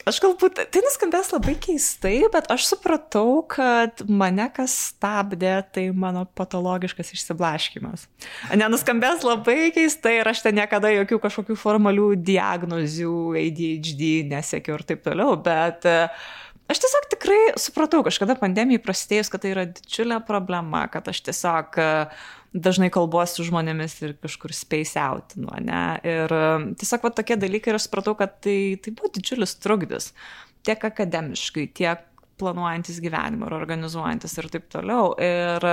Aš 0.09 0.17
galbūt, 0.23 0.57
tai 0.73 0.81
nuskambės 0.81 1.27
labai 1.29 1.53
keistai, 1.61 2.23
bet 2.33 2.47
aš 2.49 2.65
supratau, 2.71 3.43
kad 3.45 4.01
mane 4.09 4.47
kas 4.55 4.73
stabdė, 4.89 5.51
tai 5.75 5.83
mano 5.93 6.23
patologiškas 6.39 7.13
išsiblaškimas. 7.13 8.07
Nenuskambės 8.57 9.21
labai 9.27 9.69
keistai 9.75 10.15
ir 10.17 10.31
aš 10.31 10.41
ten 10.47 10.57
niekada 10.57 10.89
jokių 10.95 11.21
kažkokių 11.27 11.59
formalių 11.61 12.09
diagnozių, 12.25 13.15
ADHD 13.43 14.05
nesiekiu 14.31 14.79
ir 14.79 14.85
taip 14.89 15.05
toliau, 15.05 15.37
bet 15.45 15.85
aš 15.85 16.81
tiesiog 16.87 17.05
tikrai 17.13 17.39
supratau 17.61 18.01
kažkada 18.07 18.39
pandemijai 18.39 18.81
prasidėjus, 18.81 19.29
kad 19.29 19.45
tai 19.45 19.53
yra 19.53 19.69
didžiulė 19.69 20.23
problema, 20.25 20.87
kad 20.89 21.05
aš 21.13 21.21
tiesiog 21.29 21.77
uh, 21.77 22.25
dažnai 22.53 22.89
kalbuosi 22.93 23.39
su 23.39 23.45
žmonėmis 23.49 23.95
ir 24.03 24.15
kažkur 24.23 24.53
space 24.55 24.97
out, 25.01 25.35
nu, 25.37 25.51
ne? 25.63 25.83
Ir 26.07 26.33
um, 26.33 26.69
tiesiog 26.79 27.05
va 27.05 27.13
tokie 27.13 27.37
dalykai 27.39 27.73
ir 27.73 27.79
aš 27.79 27.87
supratau, 27.87 28.15
kad 28.19 28.39
tai, 28.43 28.77
tai 28.81 28.93
buvo 28.95 29.11
didžiulis 29.15 29.57
trukdis. 29.61 30.11
Tiek 30.65 30.83
akademiškai, 30.89 31.67
tiek 31.77 32.05
planuojantis 32.39 32.99
gyvenimą 33.03 33.49
ir 33.49 33.57
organizuojantis 33.59 34.37
ir 34.39 34.49
taip 34.53 34.69
toliau. 34.71 35.13
Ir, 35.21 35.65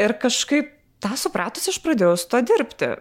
ir 0.00 0.16
kažkaip 0.20 0.72
tą 1.04 1.14
supratus 1.20 1.68
aš 1.70 1.80
pradėjau 1.84 2.16
su 2.18 2.30
to 2.32 2.40
dirbti 2.48 2.94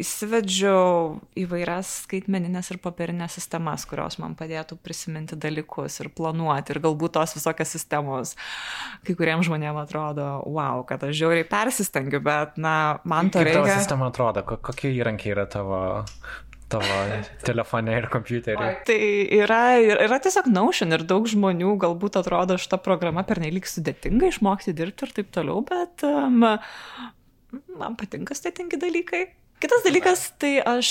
įsivedžiau 0.00 1.20
įvairias 1.38 1.92
skaitmeninės 2.06 2.72
ir 2.72 2.80
popierinės 2.82 3.36
sistemas, 3.38 3.86
kurios 3.88 4.18
man 4.22 4.36
padėtų 4.38 4.78
prisiminti 4.82 5.38
dalykus 5.40 6.00
ir 6.02 6.10
planuoti. 6.16 6.74
Ir 6.74 6.82
galbūt 6.84 7.16
tos 7.18 7.36
visokios 7.36 7.74
sistemos 7.76 8.34
kai 9.06 9.16
kuriems 9.18 9.48
žmonėms 9.48 9.84
atrodo, 9.84 10.28
wow, 10.48 10.84
kad 10.88 11.04
aš 11.06 11.16
žiauriai 11.20 11.48
persistengiu, 11.48 12.22
bet, 12.24 12.56
na, 12.60 13.00
man 13.08 13.32
to 13.32 13.44
reikia. 13.44 13.60
Kaip 13.60 13.68
tavo 13.70 13.82
sistema 13.84 14.10
atrodo? 14.12 14.44
Kokie 14.60 14.92
įrankiai 14.96 15.36
yra 15.36 15.48
tavo 15.50 15.80
tavo 16.70 16.98
telefone 17.46 17.96
ir 17.98 18.06
kompiuterį. 18.12 18.68
Tai 18.86 18.98
yra, 19.40 19.62
yra 20.06 20.20
tiesiog 20.22 20.46
Notion 20.52 20.94
ir 20.94 21.04
daug 21.08 21.26
žmonių 21.30 21.74
galbūt 21.82 22.20
atrodo 22.20 22.58
šitą 22.60 22.78
programą 22.84 23.24
pernelyg 23.26 23.66
sudėtinga 23.68 24.30
išmokti 24.30 24.74
dirbti 24.78 25.08
ir 25.08 25.14
taip 25.18 25.32
toliau, 25.34 25.64
bet 25.66 26.06
um, 26.06 26.46
man 27.80 27.98
patinka 27.98 28.36
sudėtingi 28.38 28.78
dalykai. 28.80 29.24
Kitas 29.60 29.82
dalykas, 29.84 30.22
tai 30.40 30.54
aš 30.64 30.90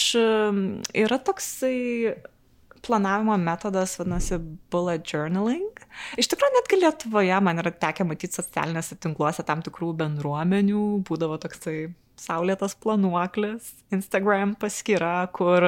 yra 0.94 1.18
toksai 1.26 2.14
planavimo 2.86 3.36
metodas, 3.42 3.96
vadinasi, 4.00 4.38
bullet 4.72 5.04
journaling. 5.10 5.82
Iš 6.22 6.30
tikrųjų, 6.32 6.56
netgi 6.56 6.80
Lietuvoje 6.80 7.40
man 7.44 7.62
yra 7.64 7.74
tekę 7.76 8.06
matyti 8.08 8.40
socialinėse 8.40 9.00
tinkluose 9.04 9.44
tam 9.48 9.64
tikrų 9.66 9.92
bendruomenių, 10.00 10.84
būdavo 11.08 11.40
toksai 11.44 11.90
saulėtas 12.20 12.76
planuoklis, 12.80 13.72
Instagram 13.96 14.54
paskyra, 14.60 15.14
kur 15.36 15.66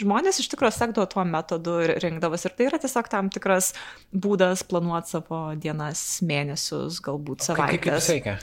žmonės 0.00 0.40
iš 0.42 0.50
tikrųjų 0.52 0.74
sekdavo 0.76 1.06
tuo 1.10 1.24
metodu 1.28 1.78
ir 1.84 1.94
rinkdavosi. 2.02 2.48
Ir 2.48 2.56
tai 2.58 2.68
yra 2.68 2.80
tiesiog 2.82 3.10
tam 3.12 3.30
tikras 3.32 3.72
būdas 4.12 4.64
planuoti 4.68 5.14
savo 5.14 5.42
dienas, 5.58 6.02
mėnesius, 6.26 7.00
galbūt 7.04 7.46
savaitės. 7.48 7.78
Kaip, 7.78 7.88
jis 7.92 8.10
veikia? 8.12 8.36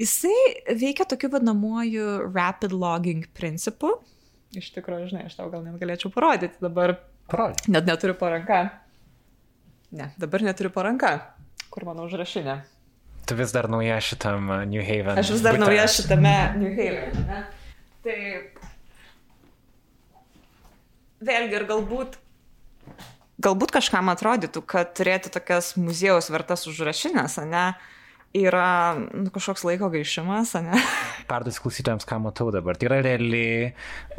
Jisai 0.00 0.76
veikia 0.82 1.08
tokiu 1.08 1.32
vadinamuoju 1.32 2.08
rapid 2.32 2.74
logging 2.76 3.28
principu. 3.36 3.94
Iš 4.58 4.72
tikrųjų, 4.74 5.12
žinai, 5.12 5.26
aš 5.30 5.38
tau 5.38 5.48
gal 5.52 5.64
net 5.64 5.78
galėčiau 5.80 6.12
parodyti 6.12 6.60
dabar. 6.60 6.98
Parodyti. 7.32 7.72
Net 7.72 7.88
neturiu 7.88 8.16
paranką. 8.18 8.66
Ne, 9.96 10.10
dabar 10.20 10.44
neturiu 10.44 10.72
paranką. 10.74 11.16
Kur 11.72 11.86
mano 11.88 12.04
užrašinė? 12.08 12.58
Tu 13.26 13.36
vis 13.38 13.52
dar 13.54 13.68
nauja 13.70 14.00
šitam 14.02 14.50
uh, 14.50 14.64
New 14.66 14.82
Haven. 14.82 15.18
Aš 15.20 15.36
vis 15.36 15.44
dar 15.44 15.56
bute. 15.56 15.66
nauja 15.66 15.86
šitame 15.90 16.34
New 16.58 16.74
Haven. 16.74 17.24
Ne? 17.28 17.44
Tai 18.02 18.18
vėlgi 21.22 21.58
ir 21.58 21.64
galbūt, 21.68 22.18
galbūt 23.42 23.74
kažkam 23.78 24.10
atrodytų, 24.12 24.64
kad 24.66 24.92
turėti 24.98 25.30
tokias 25.32 25.74
muziejaus 25.78 26.30
vertas 26.34 26.66
užrašinės, 26.70 27.38
ne, 27.46 27.66
yra 28.36 28.96
nu, 28.98 29.28
kažkoks 29.32 29.64
laiko 29.68 29.90
gaišimas, 29.92 30.56
ne? 30.64 30.80
Perduosiu 31.30 31.66
klausytojams, 31.66 32.08
ką 32.08 32.18
matau 32.24 32.50
dabar. 32.54 32.78
Tai 32.78 32.90
yra 32.90 33.00
reali 33.04 33.44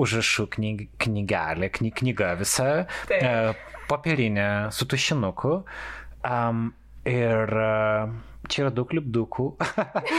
užrašų 0.02 0.48
knyg, 0.56 0.86
knygelė, 1.04 1.72
kny, 1.74 1.92
knyga 2.00 2.34
visa, 2.40 2.70
e, 3.12 3.34
popierinė, 3.90 4.48
su 4.76 4.88
tušinuku. 4.90 5.58
Um, 6.24 6.70
ir 7.04 7.52
uh, 7.52 8.14
čia 8.52 8.66
yra 8.66 8.74
daug 8.76 8.92
lipdukų, 8.96 9.48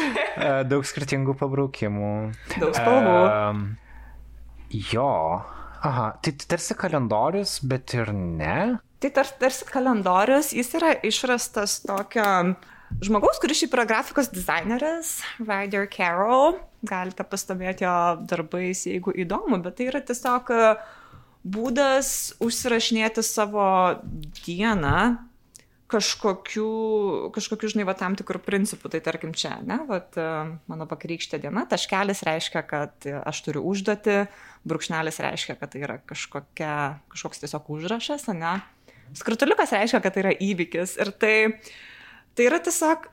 daug 0.70 0.86
skirtingų 0.88 1.36
pabraukimų. 1.40 2.12
Daug 2.56 2.76
spalvų. 2.76 3.18
Uh, 3.24 4.78
jo. 4.92 5.10
Aha, 5.84 6.06
tai 6.24 6.32
tarsi 6.40 6.76
kalendorius, 6.80 7.58
bet 7.60 7.92
ir 7.96 8.12
ne. 8.16 8.78
Tai 9.04 9.10
tar, 9.12 9.28
tarsi 9.40 9.66
kalendorius, 9.68 10.54
jis 10.56 10.70
yra 10.78 10.94
išrastas 11.04 11.82
tokio 11.84 12.54
žmogaus, 13.04 13.40
kuris 13.42 13.60
šiaip 13.60 13.76
yra 13.76 13.84
grafikos 13.88 14.30
dizaineris, 14.32 15.18
Ryder 15.42 15.84
Carroll. 15.92 16.56
Galite 16.88 17.24
pastebėti 17.28 17.84
jo 17.84 17.96
darbais, 18.28 18.86
jeigu 18.88 19.12
įdomu, 19.24 19.60
bet 19.64 19.76
tai 19.76 19.90
yra 19.90 20.00
tiesiog 20.04 20.52
būdas 21.44 22.08
užsirašinėti 22.44 23.24
savo 23.24 23.68
dieną 24.40 24.96
kažkokių, 25.94 26.68
kažkokių, 27.34 27.70
žinai, 27.74 27.86
va, 27.88 27.94
tam 27.98 28.16
tikrų 28.18 28.42
principų. 28.44 28.90
Tai 28.92 29.00
tarkim 29.06 29.32
čia, 29.36 29.56
ne, 29.66 29.78
va, 29.88 30.00
mano 30.70 30.88
vakarykštė 30.90 31.40
diena, 31.46 31.64
taškelis 31.70 32.24
reiškia, 32.26 32.64
kad 32.68 33.08
aš 33.22 33.42
turiu 33.46 33.64
užduoti, 33.70 34.24
brūkšnelis 34.68 35.22
reiškia, 35.24 35.58
kad 35.60 35.74
tai 35.74 35.84
yra 35.86 35.98
kažkokia, 36.10 36.76
kažkoks 37.14 37.44
tiesiog 37.44 37.74
užrašas, 37.78 38.28
ne. 38.34 38.58
Skrutuliukas 39.14 39.74
reiškia, 39.76 40.02
kad 40.02 40.16
tai 40.16 40.24
yra 40.24 40.38
įvykis. 40.42 40.96
Ir 41.02 41.12
tai, 41.20 41.34
tai 42.34 42.48
yra 42.48 42.58
tiesiog 42.64 43.12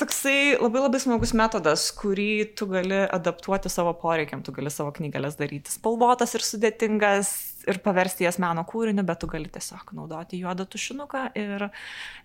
toksai 0.00 0.56
labai 0.60 0.82
labai 0.84 1.00
smagus 1.00 1.32
metodas, 1.36 1.88
kurį 1.96 2.52
tu 2.58 2.68
gali 2.68 3.02
adaptuoti 3.04 3.72
savo 3.72 3.94
poreikiam, 3.96 4.42
tu 4.44 4.52
gali 4.56 4.72
savo 4.72 4.92
knygelės 4.96 5.38
daryti 5.40 5.72
spalvotas 5.72 6.36
ir 6.36 6.44
sudėtingas 6.44 7.32
ir 7.66 7.80
paversti 7.84 8.26
jas 8.26 8.38
meno 8.42 8.62
kūriniu, 8.68 9.04
bet 9.06 9.20
tu 9.22 9.28
gali 9.30 9.50
tiesiog 9.52 9.90
naudoti 9.96 10.40
juodą 10.40 10.66
tušinuką 10.70 11.22
ir 11.38 11.66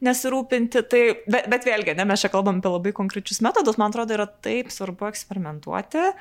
nesirūpinti. 0.06 0.84
Tai, 0.92 1.02
bet, 1.26 1.50
bet 1.52 1.68
vėlgi, 1.68 1.96
ne, 1.98 2.06
mes 2.10 2.24
čia 2.24 2.32
kalbam 2.34 2.62
apie 2.62 2.74
labai 2.74 2.94
konkrečius 2.98 3.42
metodus, 3.46 3.80
man 3.82 3.94
atrodo, 3.94 4.16
yra 4.18 4.28
taip 4.30 4.72
svarbu 4.74 5.10
eksperimentuoti, 5.10 6.12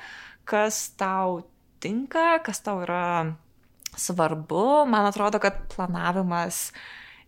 kas 0.49 0.83
tau 0.99 1.43
tinka, 1.83 2.39
kas 2.45 2.63
tau 2.65 2.81
yra 2.85 3.05
svarbu. 3.97 4.87
Man 4.89 5.07
atrodo, 5.09 5.41
kad 5.43 5.63
planavimas 5.75 6.69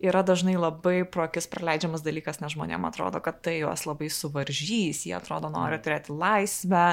yra 0.04 0.24
dažnai 0.26 0.56
labai 0.58 1.04
pro 1.08 1.24
akis 1.24 1.46
praleidžiamas 1.50 2.02
dalykas, 2.04 2.40
nes 2.42 2.52
žmonėms 2.56 2.90
atrodo, 2.90 3.20
kad 3.24 3.40
tai 3.44 3.60
juos 3.60 3.86
labai 3.88 4.10
suvaržys, 4.12 5.04
jie 5.06 5.14
atrodo 5.16 5.48
nori 5.52 5.78
mm. 5.78 5.84
turėti 5.84 6.16
laisvę 6.18 6.86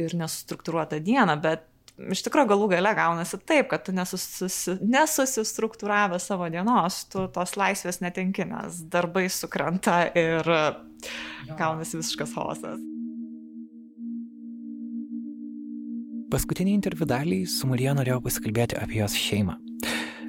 ir 0.00 0.16
nesustruktūruotą 0.18 1.00
dieną, 1.04 1.38
bet 1.40 1.69
iš 2.12 2.22
tikrųjų 2.26 2.50
galų 2.52 2.68
gale 2.74 2.92
gaunasi 2.96 3.40
taip, 3.44 3.68
kad 3.72 3.84
tu 3.86 3.94
nesusi, 3.96 4.76
nesusistruktūravę 4.80 6.20
savo 6.22 6.48
dienos, 6.52 7.02
tu 7.12 7.26
tos 7.34 7.56
laisvės 7.60 8.00
netenki, 8.04 8.46
nes 8.48 8.82
darbai 8.92 9.26
sukrenta 9.32 10.02
ir 10.16 10.46
gaunasi 11.58 12.00
visiškas 12.00 12.34
chaosas. 12.36 12.80
Paskutinį 16.30 16.76
interviu 16.78 17.08
dalį 17.10 17.40
su 17.50 17.66
Marija 17.66 17.96
norėjau 17.98 18.20
pasikalbėti 18.22 18.78
apie 18.78 19.00
jos 19.00 19.16
šeimą. 19.18 19.56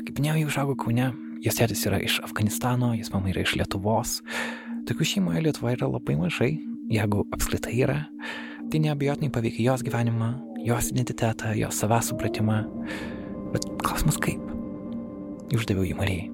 Kaip 0.01 0.15
minėjau, 0.17 0.39
ji 0.39 0.47
užaugo 0.49 0.73
Kaune, 0.81 1.12
Jos 1.41 1.57
tėtis 1.57 1.81
yra 1.89 1.97
iš 1.97 2.19
Afganistano, 2.21 2.91
jos 2.93 3.10
mama 3.10 3.31
yra 3.31 3.41
iš 3.41 3.55
Lietuvos. 3.57 4.19
Tokių 4.86 5.05
šeimoje 5.10 5.41
Lietuvoje 5.41 5.79
yra 5.79 5.88
labai 5.89 6.13
mažai, 6.19 6.51
jeigu 6.93 7.23
apskritai 7.34 7.79
yra. 7.81 7.95
Tai 8.69 8.81
neabejotinai 8.84 9.31
paveikia 9.34 9.71
jos 9.71 9.81
gyvenimą, 9.88 10.27
jos 10.65 10.91
identitetą, 10.91 11.54
jos 11.56 11.80
savęs 11.80 12.12
supratimą. 12.12 12.63
Bet 13.54 13.65
klausimas 13.84 14.19
kaip? 14.21 14.43
Uždaviau 15.56 15.88
jį 15.88 15.97
Marijai. 15.97 16.30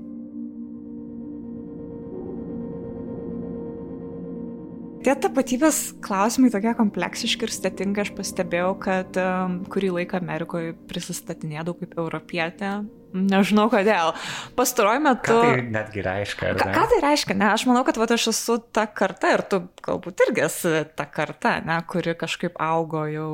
Tie 5.08 5.13
tapatybės 5.24 5.78
klausimai 6.04 6.50
tokie 6.52 6.74
kompleksiški 6.76 7.48
ir 7.48 7.52
sudėtingi, 7.56 8.02
aš 8.04 8.10
pastebėjau, 8.18 8.74
kad 8.84 9.20
um, 9.22 9.62
kurį 9.72 9.94
laiką 10.02 10.20
Amerikoje 10.20 10.74
prisistatinėdavau 10.90 11.78
kaip 11.80 11.94
europietė. 11.96 12.72
Nežinau 13.16 13.70
kodėl. 13.72 14.12
Pastaruoju 14.58 15.04
metu. 15.06 15.32
Ką 15.32 15.54
tai 15.56 15.63
netgi 15.72 16.04
reiškia? 16.04 16.52
Ką, 16.60 16.68
ką 16.76 16.84
tai 16.92 17.00
reiškia? 17.06 17.38
Ne, 17.40 17.48
aš 17.54 17.63
manau, 17.70 17.86
kad 17.88 17.96
va, 18.02 18.10
aš 18.18 18.28
esu 18.34 18.58
ta 18.76 18.84
karta 18.92 19.32
ir 19.38 19.46
tu 19.48 19.62
galbūt 19.86 20.28
irgi 20.28 20.44
esi 20.50 20.74
ta 21.00 21.08
karta, 21.08 21.56
ne, 21.63 21.80
kuri 21.88 22.18
kažkaip 22.20 22.60
augo 22.68 23.06
jau 23.08 23.32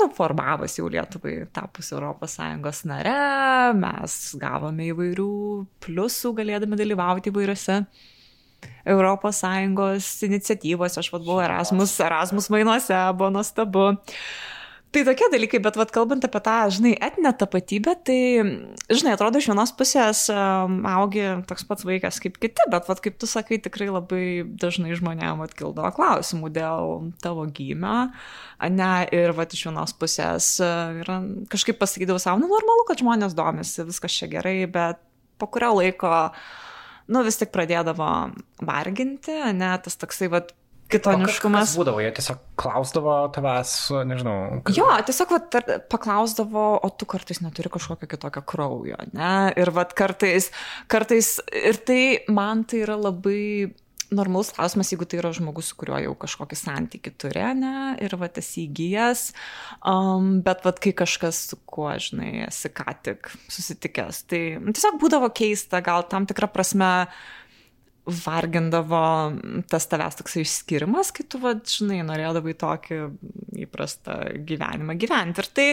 nu, 0.00 0.08
formavosi 0.16 0.80
jau 0.80 0.88
Lietuvai 0.90 1.34
tapus 1.54 1.92
ES 1.92 2.80
nare, 2.88 3.16
mes 3.76 4.16
gavome 4.40 4.88
įvairių 4.90 5.32
pliusų 5.84 6.32
galėdami 6.40 6.78
dalyvauti 6.80 7.32
įvairiose 7.32 7.82
ES 8.84 10.08
iniciatyvos, 10.28 10.98
aš 10.98 11.12
vad 11.12 11.24
buvau 11.24 11.44
Erasmus, 11.44 11.98
Erasmus 12.00 12.50
mainuose, 12.52 12.96
buvo 13.16 13.30
nuostabu. 13.30 13.90
Tai 14.90 15.04
tokie 15.06 15.28
dalykai, 15.30 15.60
bet 15.62 15.76
vad 15.78 15.92
kalbant 15.94 16.24
apie 16.26 16.40
tą, 16.42 16.54
žinai, 16.74 16.96
etinę 17.06 17.30
tapatybę, 17.38 17.92
tai, 18.08 18.22
žinai, 18.90 19.12
atrodo, 19.14 19.38
iš 19.38 19.46
vienos 19.52 19.70
pusės 19.78 20.24
um, 20.34 20.80
augi 20.90 21.22
toks 21.46 21.62
pats 21.68 21.86
vaikas 21.86 22.18
kaip 22.22 22.40
kiti, 22.42 22.66
bet 22.72 22.88
vad 22.90 22.98
kaip 23.04 23.20
tu 23.22 23.28
sakai, 23.30 23.60
tikrai 23.62 23.86
labai 23.86 24.24
dažnai 24.42 24.96
žmonėm 24.98 25.44
atkildavo 25.46 25.92
klausimų 25.94 26.50
dėl 26.56 26.96
tavo 27.22 27.46
gymio, 27.54 28.08
ne, 28.66 28.90
ir 29.14 29.30
vad 29.38 29.54
iš 29.54 29.68
vienos 29.68 29.94
pusės 29.94 30.56
uh, 30.58 30.98
yra, 31.04 31.20
kažkaip 31.54 31.78
pasakydavau 31.78 32.18
savo, 32.18 32.42
nu, 32.42 32.50
normalu, 32.50 32.88
kad 32.90 32.98
žmonės 32.98 33.38
domisi, 33.38 33.86
viskas 33.86 34.18
čia 34.18 34.26
gerai, 34.34 34.64
bet 34.66 34.98
po 35.38 35.46
kurio 35.54 35.70
laiko 35.78 36.32
nu 37.14 37.22
vis 37.22 37.38
tik 37.38 37.54
pradėdavo 37.54 38.10
varginti, 38.66 39.38
ne, 39.54 39.70
tas 39.86 40.02
toksai, 40.02 40.34
vad, 40.34 40.50
kitoniškumas. 40.92 41.74
Būdavo, 41.78 42.02
jie 42.04 42.12
tiesiog 42.16 42.40
klausdavo 42.60 43.16
tavęs, 43.34 43.74
nežinau. 44.10 44.62
Kad... 44.66 44.76
Jo, 44.78 44.88
tiesiog 45.06 45.34
vat, 45.36 45.60
paklausdavo, 45.92 46.64
o 46.84 46.90
tu 46.94 47.08
kartais 47.10 47.42
neturi 47.44 47.72
kažkokio 47.72 48.10
kitokio 48.10 48.44
kraujo, 48.46 48.98
ne? 49.16 49.34
Ir 49.60 49.72
vat 49.76 49.94
kartais, 49.98 50.50
kartais, 50.90 51.38
ir 51.54 51.80
tai 51.86 52.02
man 52.32 52.66
tai 52.68 52.84
yra 52.86 52.98
labai 53.00 53.70
normalus 54.10 54.50
klausimas, 54.54 54.90
jeigu 54.90 55.06
tai 55.08 55.20
yra 55.20 55.30
žmogus, 55.34 55.70
su 55.70 55.78
kuriuo 55.78 56.00
jau 56.02 56.14
kažkokį 56.18 56.58
santykių 56.58 57.12
turi, 57.20 57.44
ne, 57.58 57.74
ir 58.02 58.14
va 58.18 58.28
tas 58.32 58.48
įgyjas, 58.58 59.28
um, 59.86 60.40
bet 60.46 60.64
va 60.66 60.74
kai 60.74 60.92
kažkas, 60.98 61.44
su 61.52 61.58
kuo, 61.70 61.90
žinai, 62.02 62.46
esi 62.48 62.72
ką 62.74 62.94
tik 63.06 63.30
susitikęs, 63.52 64.24
tai 64.30 64.42
tiesiog 64.66 64.98
būdavo 65.02 65.30
keista, 65.34 65.82
gal 65.84 66.06
tam 66.10 66.26
tikrą 66.30 66.50
prasme 66.50 66.90
vargindavo 68.08 69.02
tas 69.70 69.86
tavęs 69.90 70.16
toks 70.18 70.38
išskirimas, 70.40 71.12
kai 71.14 71.26
tu, 71.30 71.40
va, 71.42 71.52
žinai, 71.58 72.00
norėdavai 72.06 72.54
tokį 72.58 73.00
įprastą 73.66 74.16
gyvenimą 74.48 74.96
gyventi. 75.00 75.42
Ir 75.42 75.50
tai, 75.56 75.66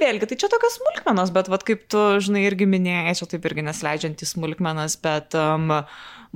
vėlgi, 0.00 0.28
tai 0.30 0.38
čia 0.42 0.50
tokios 0.52 0.76
smulkmenos, 0.78 1.32
bet, 1.34 1.50
va, 1.52 1.60
kaip 1.64 1.86
tu, 1.90 2.02
žinai, 2.22 2.44
irgi 2.48 2.68
minėjai, 2.70 3.16
čia 3.20 3.30
taip 3.32 3.48
irgi 3.48 3.66
nesleidžiant 3.66 4.20
į 4.22 4.30
smulkmenas, 4.34 4.98
bet 5.02 5.36
um, 5.40 5.72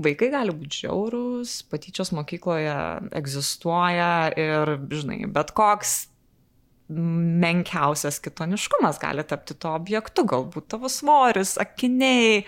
vaikai 0.00 0.30
gali 0.32 0.56
būti 0.56 0.84
žiaurūs, 0.86 1.60
patyčios 1.72 2.14
mokykloje 2.16 2.78
egzistuoja 3.20 4.10
ir, 4.40 4.76
žinai, 4.94 5.22
bet 5.34 5.54
koks 5.56 6.04
menkiausias 6.88 8.18
kitoniškumas 8.20 8.98
gali 9.00 9.24
tapti 9.24 9.56
to 9.56 9.72
objektu, 9.72 10.26
galbūt 10.28 10.68
tavo 10.74 10.90
svoris, 10.92 11.54
akiniai, 11.60 12.42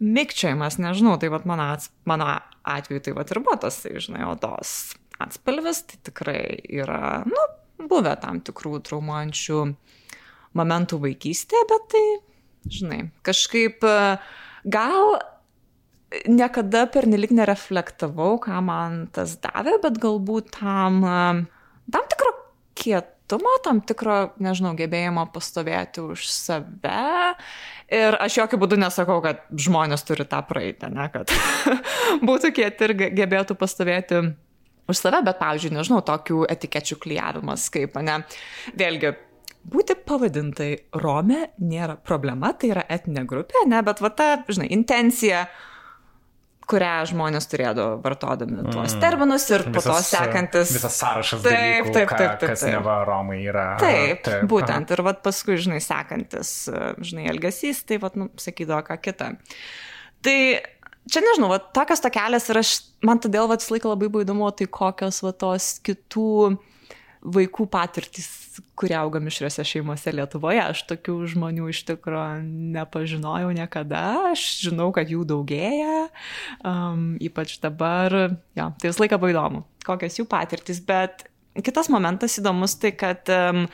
mikčiojimas, 0.00 0.78
nežinau, 0.80 1.18
tai 1.20 1.28
vat 1.32 1.44
mano, 1.48 1.68
mano 2.08 2.30
atveju 2.64 3.04
tai 3.04 3.16
vat 3.18 3.32
ir 3.32 3.42
buvo 3.44 3.58
tas, 3.66 3.82
tai, 3.84 3.92
žinai, 4.00 4.24
odos 4.30 4.96
atspalvis, 5.20 5.82
tai 5.90 6.00
tikrai 6.08 6.40
yra, 6.72 7.20
nu, 7.28 7.44
buvę 7.90 8.16
tam 8.22 8.40
tikrų 8.44 8.80
traumuojančių 8.88 9.62
momentų 10.56 11.00
vaikystėje, 11.02 11.68
bet 11.72 11.88
tai, 11.92 12.04
žinai, 12.78 13.00
kažkaip 13.26 13.84
gal 14.64 15.18
niekada 16.30 16.86
pernelik 16.88 17.34
nereflektavau, 17.34 18.38
ką 18.40 18.62
man 18.64 19.04
tas 19.12 19.36
davė, 19.42 19.76
bet 19.84 20.00
galbūt 20.00 20.54
tam, 20.56 21.02
tam 21.92 22.08
tikro 22.12 22.32
kiet 22.78 23.15
kietumo, 23.26 23.48
tam 23.64 23.80
tikro, 23.80 24.32
nežinau, 24.38 24.74
gebėjimo 24.76 25.26
pastovėti 25.32 26.00
už 26.00 26.26
save. 26.30 27.34
Ir 27.90 28.16
aš 28.18 28.38
jokių 28.38 28.58
būdų 28.58 28.78
nesakau, 28.78 29.20
kad 29.22 29.42
žmonės 29.50 30.04
turi 30.04 30.24
tą 30.26 30.42
praeitę, 30.46 30.88
ne, 30.90 31.08
kad 31.10 31.30
būtų 32.28 32.52
kieti 32.54 32.84
ir 32.84 32.94
gebėtų 33.14 33.56
pastovėti 33.58 34.34
už 34.88 34.96
save, 34.96 35.22
bet, 35.22 35.38
pavyzdžiui, 35.38 35.74
nežinau, 35.74 36.02
tokių 36.02 36.46
etikečių 36.50 36.98
klyjavimas, 37.02 37.68
kaip, 37.70 37.96
ne, 38.02 38.22
vėlgi, 38.78 39.14
būti 39.66 39.96
pavadintai 40.06 40.72
Rome 40.94 41.50
nėra 41.58 41.96
problema, 41.96 42.52
tai 42.54 42.70
yra 42.74 42.86
etinė 42.88 43.26
grupė, 43.26 43.66
ne, 43.66 43.82
bet 43.82 44.02
va 44.02 44.10
ta, 44.14 44.28
žinai, 44.48 44.70
intencija 44.74 45.46
kurią 46.66 46.94
žmonės 47.12 47.46
turėdavo 47.50 48.00
vartodami 48.02 48.64
tuos 48.66 48.96
mm. 48.96 49.02
terminus 49.02 49.46
ir 49.54 49.64
po 49.68 49.78
visas, 49.78 49.86
to 50.10 50.16
sekantis. 50.16 50.72
Visas 50.74 50.98
sąrašas. 50.98 51.42
Taip, 51.44 51.54
dalykų, 51.54 51.94
taip, 51.94 52.14
taip, 52.14 52.32
taip. 52.42 52.52
Kas 52.52 52.64
neva 52.66 52.96
Romai 53.06 53.38
yra. 53.44 53.66
Taip, 53.80 54.24
taip 54.26 54.46
būtent. 54.50 54.90
Ir 54.94 55.02
vat 55.06 55.22
paskui, 55.24 55.58
žinai, 55.62 55.78
sekantis, 55.84 56.54
žinai, 56.98 57.28
elgesys, 57.30 57.84
tai, 57.86 58.00
vat, 58.02 58.18
nu, 58.18 58.28
sakydavo 58.42 58.82
ką 58.88 58.98
kitą. 59.04 59.30
Tai 60.26 60.38
čia 61.06 61.22
nežinau, 61.22 61.52
vat, 61.54 61.70
tokios 61.76 62.02
tokelės 62.02 62.50
ir 62.50 62.62
aš, 62.62 62.72
man 63.06 63.22
todėl, 63.22 63.46
vat, 63.50 63.62
visą 63.62 63.76
laiką 63.76 63.92
labai 63.94 64.10
buvo 64.10 64.26
įdomu, 64.26 64.50
tai 64.58 64.66
kokios, 64.66 65.22
vat, 65.26 65.38
tos 65.42 65.76
kitų 65.86 66.30
vaikų 67.36 67.66
patirtis, 67.70 68.28
kurie 68.78 68.96
auga 68.98 69.20
mišriose 69.22 69.64
šeimose 69.66 70.12
Lietuvoje. 70.14 70.62
Aš 70.72 70.84
tokių 70.90 71.16
žmonių 71.32 71.70
iš 71.72 71.82
tikrųjų 71.88 72.44
nepažinojau 72.76 73.50
niekada, 73.56 74.04
aš 74.32 74.46
žinau, 74.66 74.90
kad 74.96 75.10
jų 75.12 75.24
daugėja, 75.28 76.06
um, 76.60 77.16
ypač 77.22 77.58
dabar, 77.64 78.14
jo, 78.58 78.70
tai 78.80 78.92
visą 78.92 79.04
laiką 79.04 79.20
buvo 79.20 79.32
įdomu, 79.34 79.64
kokios 79.86 80.20
jų 80.20 80.28
patirtis, 80.30 80.80
bet 80.84 81.26
kitas 81.64 81.90
momentas 81.92 82.38
įdomus 82.40 82.76
tai, 82.80 82.92
kad 82.98 83.28
um, 83.32 83.66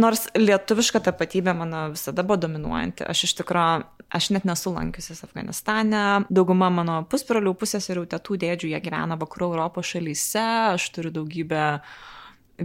nors 0.00 0.28
lietuviška 0.38 1.02
tapatybė 1.10 1.54
mano 1.56 1.88
visada 1.94 2.24
buvo 2.26 2.40
dominuojanti, 2.44 3.06
aš 3.10 3.26
iš 3.28 3.40
tikrųjų, 3.40 3.88
aš 4.10 4.30
net 4.34 4.46
nesu 4.48 4.72
lankiusis 4.74 5.22
Afganistane, 5.26 6.04
dauguma 6.30 6.70
mano 6.74 7.00
pusbrolių, 7.10 7.54
pusėserių, 7.58 8.06
tėtų 8.10 8.38
dėdžių, 8.44 8.72
jie 8.74 8.80
gyvena 8.82 9.18
vakarų 9.20 9.52
Europos 9.52 9.92
šalyse, 9.92 10.46
aš 10.76 10.88
turiu 10.96 11.12
daugybę 11.14 11.66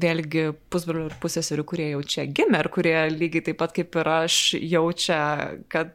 vėlgi 0.01 0.49
pusbrolių 0.71 1.09
ir 1.09 1.19
pusėserių, 1.21 1.65
kurie 1.67 1.89
jau 1.93 2.01
čia 2.15 2.25
gimė 2.27 2.63
ir 2.63 2.71
kurie 2.73 2.97
lygiai 3.13 3.45
taip 3.49 3.59
pat 3.61 3.75
kaip 3.75 3.95
ir 4.01 4.09
aš 4.11 4.39
jaučia, 4.59 5.19
kad 5.71 5.93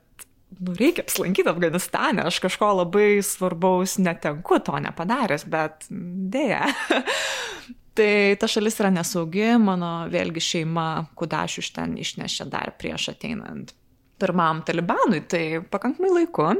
nu, 0.58 0.74
reikia 0.78 1.04
apsilankyti 1.04 1.50
Afganistane, 1.52 2.24
aš 2.26 2.40
kažko 2.44 2.72
labai 2.82 3.20
svarbaus 3.26 3.98
netenku, 4.02 4.60
to 4.64 4.80
nepadaręs, 4.86 5.46
bet 5.50 5.86
dėja. 5.90 6.64
Tai 8.00 8.12
ta 8.40 8.46
šalis 8.48 8.78
yra 8.80 8.92
nesaugi, 8.94 9.44
mano 9.60 10.06
vėlgi 10.08 10.40
šeima 10.46 10.86
kudašių 11.18 11.62
iš 11.64 11.70
ten 11.76 11.96
išnešė 12.00 12.46
dar 12.48 12.70
prieš 12.78 13.10
ateinant 13.12 13.74
pirmam 14.20 14.60
talibanui, 14.66 15.22
tai 15.28 15.60
pakankamai 15.72 16.12
laiku. 16.20 16.50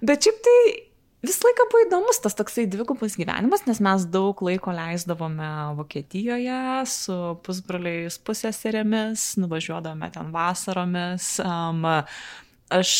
Bet 0.00 0.24
šiaip 0.24 0.38
tai 0.46 0.60
visą 1.24 1.48
laiką 1.48 1.66
buvo 1.72 1.84
įdomus 1.84 2.20
tas 2.24 2.36
toksai 2.38 2.66
dvigubas 2.70 3.16
gyvenimas, 3.20 3.66
nes 3.68 3.80
mes 3.84 4.06
daug 4.12 4.40
laiko 4.46 4.72
leisdavome 4.76 5.50
Vokietijoje 5.78 6.60
su 6.88 7.16
pusbroliais 7.46 8.18
pusėserėmis, 8.24 9.32
nuvažiuodavome 9.42 10.10
ten 10.14 10.30
vasaromis. 10.34 11.32
Um, 11.44 11.84
aš 12.72 12.94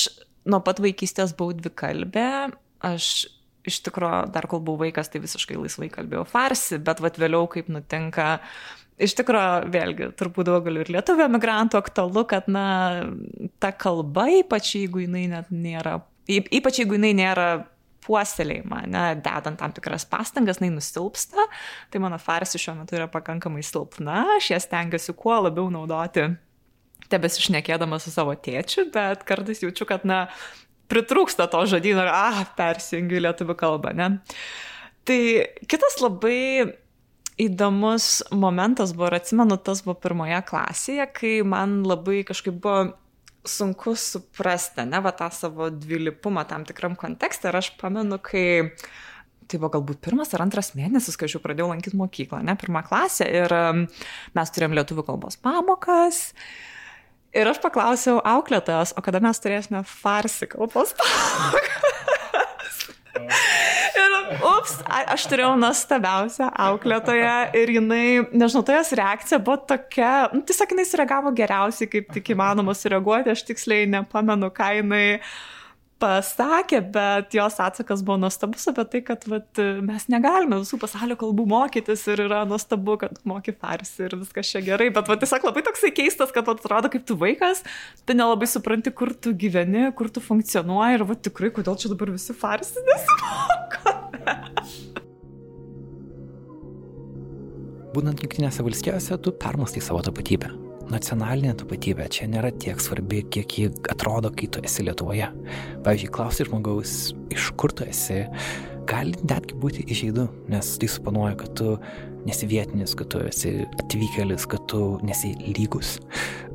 nuo 0.48 0.60
pat 0.64 0.82
vaikystės 0.82 1.34
buvau 1.38 1.56
dvikalbė, 1.56 2.50
aš 2.86 3.28
iš 3.68 3.80
tikrųjų, 3.86 4.30
dar 4.34 4.48
kol 4.50 4.62
buvau 4.64 4.86
vaikas, 4.86 5.10
tai 5.12 5.22
visiškai 5.22 5.58
laisvai 5.60 5.90
kalbėjau 5.92 6.26
farsi, 6.28 6.78
bet 6.80 7.02
vat 7.04 7.18
vėliau 7.20 7.48
kaip 7.52 7.68
nutinka, 7.72 8.38
iš 9.00 9.16
tikrųjų, 9.20 9.72
vėlgi, 9.72 10.12
turbūt 10.20 10.48
daugeliu 10.48 10.84
ir 10.84 10.92
lietuvių 10.96 11.26
emigrantų 11.28 11.80
aktualu, 11.80 12.24
kad, 12.30 12.48
na, 12.52 12.64
ta 13.62 13.72
kalba, 13.76 14.28
ypač 14.40 14.74
jeigu 14.78 15.04
jinai 15.04 15.26
net 15.32 15.52
nėra, 15.52 15.98
ypač 16.28 16.82
jeigu 16.82 16.96
jinai 16.96 17.12
nėra 17.20 17.50
puoselėjimą, 18.04 18.84
ne, 18.90 19.04
dedant 19.20 19.60
tam 19.60 19.74
tikras 19.76 20.06
pastangas, 20.08 20.60
jinai 20.60 20.72
nusilpsta, 20.76 21.46
tai 21.92 22.02
mano 22.02 22.18
farsi 22.20 22.60
šiuo 22.60 22.78
metu 22.80 22.96
yra 22.98 23.08
pakankamai 23.12 23.64
silpna, 23.66 24.22
aš 24.38 24.52
ją 24.54 24.60
stengiuosi 24.64 25.16
kuo 25.18 25.36
labiau 25.46 25.68
naudoti 25.72 26.30
tebesišnekėdama 27.10 27.98
su 28.00 28.12
savo 28.14 28.34
tėčiu, 28.38 28.86
bet 28.94 29.24
kartais 29.28 29.62
jaučiu, 29.64 29.86
kad, 29.88 30.04
na, 30.08 30.26
pritrūksta 30.90 31.46
to 31.50 31.62
žodyno 31.70 32.04
ir, 32.04 32.12
ah, 32.12 32.44
persijungiu 32.58 33.20
į 33.20 33.24
lietuvių 33.28 33.56
kalbą, 33.58 33.94
ne? 33.96 34.12
Tai 35.08 35.20
kitas 35.70 35.98
labai 36.02 36.76
įdomus 37.40 38.20
momentas 38.36 38.92
buvo, 38.96 39.08
ir 39.10 39.20
atsimenu, 39.20 39.56
tas 39.64 39.84
buvo 39.86 39.96
pirmoje 40.02 40.40
klasėje, 40.48 41.06
kai 41.16 41.34
man 41.46 41.80
labai 41.88 42.20
kažkaip 42.28 42.58
buvo 42.60 42.90
sunku 43.46 43.94
suprasti, 43.96 44.84
ne, 44.88 45.00
va 45.04 45.12
tą 45.16 45.30
savo 45.32 45.70
dvilypumą 45.72 46.44
tam 46.48 46.66
tikram 46.68 46.96
kontekste. 46.98 47.48
Ir 47.50 47.60
aš 47.60 47.72
pamenu, 47.80 48.18
kai 48.22 48.72
tai 49.50 49.58
buvo 49.58 49.72
galbūt 49.74 50.02
pirmas 50.04 50.30
ar 50.36 50.44
antras 50.44 50.74
mėnesis, 50.78 51.16
kai 51.18 51.26
aš 51.26 51.38
jau 51.38 51.42
pradėjau 51.42 51.70
lankyti 51.72 51.98
mokyklą, 51.98 52.42
ne, 52.46 52.54
pirmą 52.60 52.84
klasę. 52.86 53.26
Ir 53.26 53.54
mes 54.36 54.54
turėjom 54.54 54.76
lietuvių 54.78 55.06
kalbos 55.08 55.40
pamokas. 55.40 56.28
Ir 57.34 57.46
aš 57.46 57.60
paklausiau 57.62 58.18
auklėtojas, 58.26 58.94
o 58.98 59.02
kada 59.06 59.22
mes 59.22 59.38
turėsime 59.42 59.84
farsi 59.86 60.50
kalbos 60.50 60.94
pamokas. 60.98 62.09
Ir, 63.18 64.16
ups, 64.46 64.76
aš 64.86 65.24
turėjau 65.30 65.54
nuostabiausią 65.58 66.50
auklėtoją 66.66 67.36
ir 67.58 67.72
jinai, 67.74 68.04
nežinau, 68.30 68.62
tai 68.66 68.78
jos 68.78 68.92
reakcija 68.98 69.40
buvo 69.42 69.58
tokia, 69.72 70.12
nu, 70.34 70.42
tiesiog 70.46 70.74
jinai 70.74 70.86
sureagavo 70.88 71.32
geriausiai, 71.36 71.90
kaip 71.90 72.12
tik 72.14 72.32
įmanoma 72.36 72.74
sureaguoti, 72.78 73.32
aš 73.34 73.44
tiksliai 73.48 73.88
nepamenu, 73.90 74.52
ką 74.54 74.70
jinai 74.78 75.04
pasakė, 76.00 76.80
bet 76.94 77.34
jos 77.36 77.58
atsakas 77.62 78.02
buvo 78.06 78.18
nuostabus 78.22 78.66
apie 78.70 78.84
tai, 78.92 79.00
kad 79.06 79.24
vat, 79.30 79.60
mes 79.84 80.06
negalime 80.12 80.60
visų 80.62 80.78
pasaulio 80.80 81.16
kalbų 81.20 81.46
mokytis 81.50 82.06
ir 82.12 82.24
yra 82.26 82.42
nuostabu, 82.48 82.96
kad 83.00 83.20
moky 83.28 83.54
farsi 83.54 84.06
ir 84.06 84.16
viskas 84.20 84.50
čia 84.52 84.62
gerai, 84.64 84.88
bet 84.94 85.10
vat, 85.10 85.20
tiesiog 85.22 85.46
labai 85.50 85.64
toksai 85.66 85.92
keistas, 85.96 86.32
kad 86.34 86.48
vat, 86.48 86.62
atrodo 86.62 86.92
kaip 86.92 87.04
tu 87.08 87.18
vaikas, 87.20 87.62
tu 88.08 88.16
nelabai 88.16 88.48
supranti, 88.50 88.94
kur 88.96 89.12
tu 89.14 89.34
gyveni, 89.36 89.90
kur 89.96 90.10
tu 90.12 90.24
funkcionuoji 90.24 91.00
ir 91.00 91.06
vat, 91.10 91.22
tikrai, 91.28 91.52
kodėl 91.60 91.78
čia 91.80 91.92
dabar 91.92 92.14
visi 92.16 92.36
farsi 92.36 92.86
nesimokome. 92.88 94.38
Būnant 97.90 98.20
Junktinėse 98.22 98.62
valstijose, 98.62 99.18
tu 99.18 99.34
permastai 99.34 99.82
savo 99.82 100.02
tapatybę 100.06 100.69
nacionalinė 100.90 101.54
tapatybė 101.60 102.08
čia 102.12 102.28
nėra 102.30 102.50
tiek 102.62 102.80
svarbi, 102.82 103.22
kiek 103.32 103.56
ji 103.58 103.70
atrodo, 103.92 104.32
kai 104.34 104.48
tu 104.52 104.62
esi 104.66 104.84
Lietuvoje. 104.86 105.28
Pavyzdžiui, 105.86 106.12
klausi 106.14 106.46
žmogaus, 106.48 106.94
iš 107.32 107.50
kur 107.60 107.74
tu 107.76 107.86
esi, 107.88 108.24
gali 108.90 109.14
netgi 109.22 109.58
būti 109.60 109.86
išeidu, 109.90 110.26
nes 110.50 110.72
tai 110.80 110.90
suponuoja, 110.90 111.36
kad 111.40 111.54
tu 111.58 111.76
nesi 112.26 112.48
vietinis, 112.50 112.94
kad 112.98 113.10
tu 113.12 113.22
esi 113.24 113.54
atvykėlis, 113.80 114.46
kad 114.50 114.66
tu 114.70 114.98
nesi 115.06 115.32
lygus. 115.48 115.96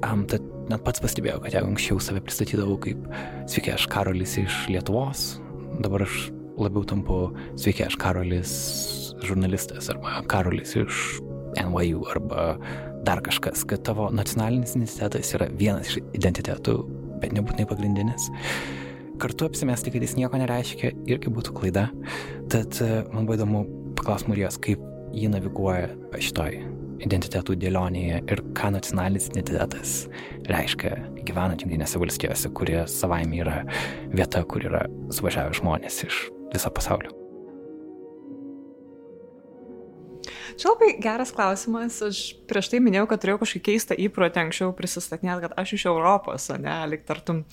Um, 0.04 0.26
tad 0.30 0.44
net 0.70 0.84
pats 0.86 1.02
pastebėjau, 1.04 1.42
kad 1.44 1.56
jeigu 1.56 1.72
anksčiau 1.72 2.02
save 2.04 2.24
pristatydavau 2.26 2.78
kaip 2.84 3.08
sveiki, 3.52 3.74
aš 3.76 3.88
Karolis 3.92 4.38
iš 4.42 4.66
Lietuvos, 4.72 5.28
dabar 5.84 6.06
aš 6.06 6.28
labiau 6.60 6.86
tampu 6.88 7.20
sveiki, 7.60 7.86
aš 7.88 7.98
Karolis 8.02 8.56
žurnalistas 9.26 9.90
arba 9.94 10.20
Karolis 10.30 10.76
iš 10.80 11.20
NYU 11.56 12.04
arba 12.12 12.56
dar 13.06 13.22
kažkas, 13.26 13.64
kad 13.70 13.84
tavo 13.86 14.10
nacionalinis 14.14 14.76
identitetas 14.76 15.34
yra 15.38 15.50
vienas 15.54 15.92
iš 15.92 16.02
identitetų, 16.18 16.78
bet 17.22 17.36
nebūtinai 17.36 17.68
pagrindinis. 17.70 18.30
Kartu 19.22 19.48
apsimesti, 19.48 19.94
kad 19.94 20.04
jis 20.04 20.18
nieko 20.20 20.40
nereiškia, 20.42 20.92
irgi 21.08 21.32
būtų 21.32 21.56
klaida. 21.56 21.88
Tad 22.52 22.82
e, 22.84 23.06
man 23.14 23.28
buvo 23.28 23.38
įdomu 23.38 23.64
paklausti 23.96 24.34
Marijos, 24.34 24.60
kaip 24.60 24.82
ji 25.16 25.30
naviguoja 25.32 25.94
šitoj 26.20 26.60
identitetų 27.06 27.56
dėlionėje 27.60 28.22
ir 28.32 28.42
ką 28.58 28.72
nacionalinis 28.76 29.30
identitetas 29.32 29.98
reiškia 30.50 30.96
gyvenant 31.28 31.64
Junktinėse 31.64 32.00
valstijose, 32.02 32.52
kurie 32.56 32.82
savaime 32.92 33.44
yra 33.44 33.60
vieta, 34.16 34.44
kur 34.48 34.66
yra 34.68 34.86
suvažiavę 35.16 35.56
žmonės 35.60 36.04
iš 36.08 36.26
viso 36.54 36.72
pasaulio. 36.76 37.25
Čia 40.56 40.72
labai 40.72 40.92
geras 41.04 41.34
klausimas. 41.36 41.98
Aš 42.06 42.20
prieš 42.50 42.70
tai 42.72 42.80
minėjau, 42.84 43.10
kad 43.12 43.24
turėjau 43.24 43.42
kažkokį 43.42 43.64
keistą 43.68 43.98
įprotį 44.06 44.42
anksčiau 44.46 44.72
prisistatinėti, 44.78 45.48
kad 45.48 45.58
aš 45.60 45.76
iš 45.78 45.88
Europos, 45.92 46.48
o 46.54 46.58
ne, 46.62 46.76
lik 46.92 47.04
tartum, 47.08 47.44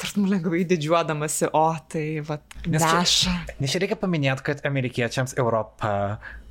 tartum 0.00 0.26
lengvai 0.30 0.64
didžiuodamasi, 0.68 1.52
o 1.54 1.68
tai 1.92 2.06
va, 2.26 2.40
neša. 2.66 3.36
Nes 3.62 3.74
čia 3.74 3.82
reikia 3.84 3.98
paminėti, 4.00 4.46
kad 4.50 4.64
amerikiečiams 4.66 5.38
Europą 5.38 5.92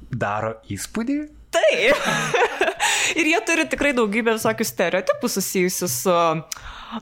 daro 0.08 0.56
įspūdį. 0.72 1.20
Taip. 1.58 2.08
Ir 3.20 3.30
jie 3.32 3.38
turi 3.48 3.68
tikrai 3.72 3.94
daugybę 3.96 4.36
visokių 4.36 4.68
stereotipų 4.68 5.30
susijusių 5.32 5.88
su... 5.92 6.18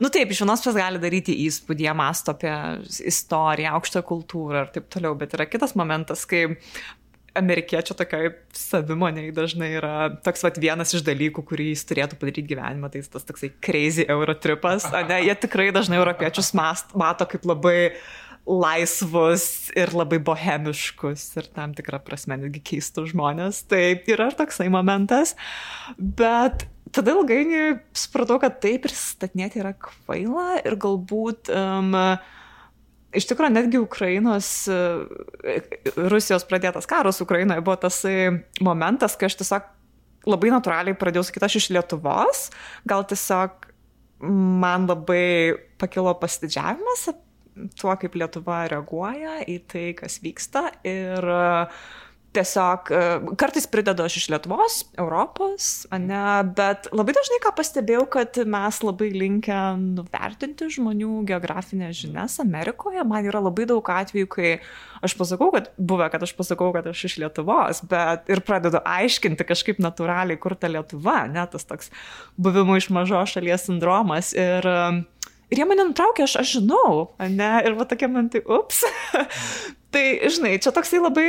Nu 0.01 0.09
taip, 0.09 0.31
iš 0.33 0.41
vienos 0.41 0.63
pusės 0.63 0.77
gali 0.79 1.01
daryti 1.01 1.33
įspūdį, 1.45 1.85
jie 1.85 1.91
masto 1.97 2.33
apie 2.33 2.53
istoriją, 3.05 3.75
aukštą 3.77 4.01
kultūrą 4.05 4.63
ir 4.65 4.71
taip 4.73 4.87
toliau, 4.93 5.13
bet 5.17 5.35
yra 5.37 5.45
kitas 5.49 5.75
momentas, 5.77 6.23
kai 6.29 6.55
amerikiečio 7.35 7.95
tokioj 7.97 8.29
savimoniai 8.55 9.31
dažnai 9.35 9.71
yra 9.77 9.95
toks 10.25 10.45
vat, 10.45 10.59
vienas 10.61 10.93
iš 10.95 11.03
dalykų, 11.07 11.43
kurį 11.49 11.69
jis 11.73 11.85
turėtų 11.89 12.19
padaryti 12.19 12.45
gyvenime, 12.53 12.89
tai 12.93 13.03
tas 13.11 13.27
toksai 13.27 13.51
crazy 13.63 14.05
eurotripas. 14.09 14.87
Ne, 15.09 15.21
jie 15.27 15.35
tikrai 15.45 15.71
dažnai 15.75 15.99
europiečius 15.99 16.53
mast, 16.57 16.95
mato 16.97 17.27
kaip 17.29 17.47
labai 17.47 17.95
laisvus 18.45 19.71
ir 19.73 19.89
labai 19.97 20.19
bohemiškus 20.21 21.25
ir 21.41 21.49
tam 21.55 21.73
tikrą 21.77 21.99
prasme 22.05 22.37
netgi 22.37 22.61
keistus 22.73 23.09
žmonės. 23.13 23.63
Tai 23.69 23.81
yra 24.05 24.29
ir 24.29 24.37
toksai 24.37 24.69
momentas. 24.73 25.33
Bet 25.97 26.67
tada 26.95 27.15
ilgainiui 27.15 27.79
supratau, 27.97 28.37
kad 28.41 28.61
taip 28.63 28.85
pristatinėti 28.85 29.63
yra 29.63 29.73
kvaila 29.73 30.61
ir 30.61 30.77
galbūt 30.81 31.51
um, 31.51 31.91
iš 33.17 33.27
tikrųjų 33.29 33.55
netgi 33.55 33.81
Ukrainos, 33.81 34.49
e, 34.71 35.59
Rusijos 35.95 36.45
pradėtas 36.49 36.87
karas 36.89 37.21
Ukrainoje 37.23 37.63
buvo 37.65 37.77
tas 37.87 38.01
momentas, 38.63 39.17
kai 39.19 39.29
aš 39.29 39.39
tiesiog 39.41 39.69
labai 40.29 40.51
natūraliai 40.53 40.97
pradėjau 40.97 41.27
sakyti, 41.27 41.47
aš 41.47 41.59
iš 41.61 41.69
Lietuvos, 41.75 42.47
gal 42.89 43.05
tiesiog 43.07 43.69
man 44.25 44.87
labai 44.89 45.55
pakilo 45.81 46.15
pasididžiavimas 46.17 47.09
tuo, 47.79 47.93
kaip 47.99 48.15
Lietuva 48.19 48.65
reaguoja 48.71 49.39
į 49.47 49.59
tai, 49.71 49.85
kas 49.97 50.19
vyksta. 50.23 50.67
Ir 50.87 51.29
uh, 51.31 51.85
tiesiog 52.35 52.89
e, 52.91 53.01
kartais 53.39 53.67
pridedu 53.71 54.05
aš 54.05 54.17
iš 54.19 54.27
Lietuvos, 54.33 54.77
Europos, 54.99 55.69
ne, 55.91 56.23
bet 56.57 56.89
labai 56.95 57.15
dažnai 57.15 57.39
ką 57.43 57.53
pastebėjau, 57.57 58.05
kad 58.17 58.39
mes 58.49 58.79
labai 58.83 59.09
linkę 59.15 59.59
nuvertinti 59.79 60.69
žmonių 60.77 61.23
geografinės 61.29 62.01
žinias 62.03 62.37
Amerikoje. 62.43 63.05
Man 63.07 63.29
yra 63.29 63.41
labai 63.43 63.67
daug 63.69 63.89
atvejų, 63.95 64.29
kai 64.35 64.51
aš 65.05 65.15
pasakau, 65.19 65.51
kad 65.55 65.71
buvę, 65.77 66.09
kad 66.13 66.23
aš 66.25 66.35
pasakau, 66.37 66.71
kad 66.75 66.91
aš 66.91 67.05
iš 67.09 67.17
Lietuvos, 67.23 67.81
bet 67.89 68.29
ir 68.31 68.43
pradedu 68.45 68.83
aiškinti 68.83 69.47
kažkaip 69.47 69.81
natūraliai, 69.83 70.39
kur 70.41 70.57
ta 70.59 70.71
Lietuva, 70.71 71.25
ne, 71.31 71.43
tas 71.51 71.67
toks 71.67 71.91
buvimo 72.37 72.77
iš 72.79 72.91
mažos 72.93 73.35
šalies 73.35 73.69
sindromas. 73.69 74.35
Ir, 74.35 74.69
Ir 75.53 75.61
jie 75.61 75.65
mane 75.69 75.83
nutraukė, 75.85 76.25
aš, 76.25 76.39
aš 76.41 76.53
žinau, 76.57 77.11
ne, 77.21 77.51
ir 77.67 77.75
va 77.77 77.85
tokia 77.85 78.09
man 78.09 78.31
tai, 78.33 78.41
ups. 78.49 78.81
tai, 79.93 80.05
žinai, 80.33 80.55
čia 80.57 80.73
toksai 80.73 80.97
labai 81.03 81.27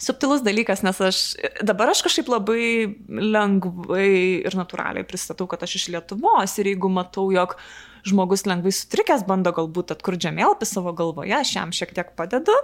subtilus 0.00 0.42
dalykas, 0.44 0.82
nes 0.86 1.00
aš 1.00 1.18
dabar 1.62 1.92
aš 1.92 2.02
kažkaip 2.06 2.28
labai 2.32 2.66
lengvai 3.08 4.44
ir 4.44 4.56
natūraliai 4.58 5.06
pristatau, 5.06 5.46
kad 5.50 5.62
aš 5.64 5.78
iš 5.78 5.88
Lietuvos 5.94 6.58
ir 6.58 6.72
jeigu 6.72 6.90
matau, 6.92 7.28
jog 7.34 7.56
žmogus 8.04 8.44
lengvai 8.48 8.72
sutrikęs 8.74 9.24
bando 9.28 9.52
galbūt 9.54 9.94
atkurti 9.94 10.28
žemėlapį 10.28 10.68
savo 10.68 10.92
galvoje, 10.96 11.34
aš 11.38 11.54
jam 11.56 11.72
šiek 11.74 11.94
tiek 11.96 12.12
padedu. 12.18 12.54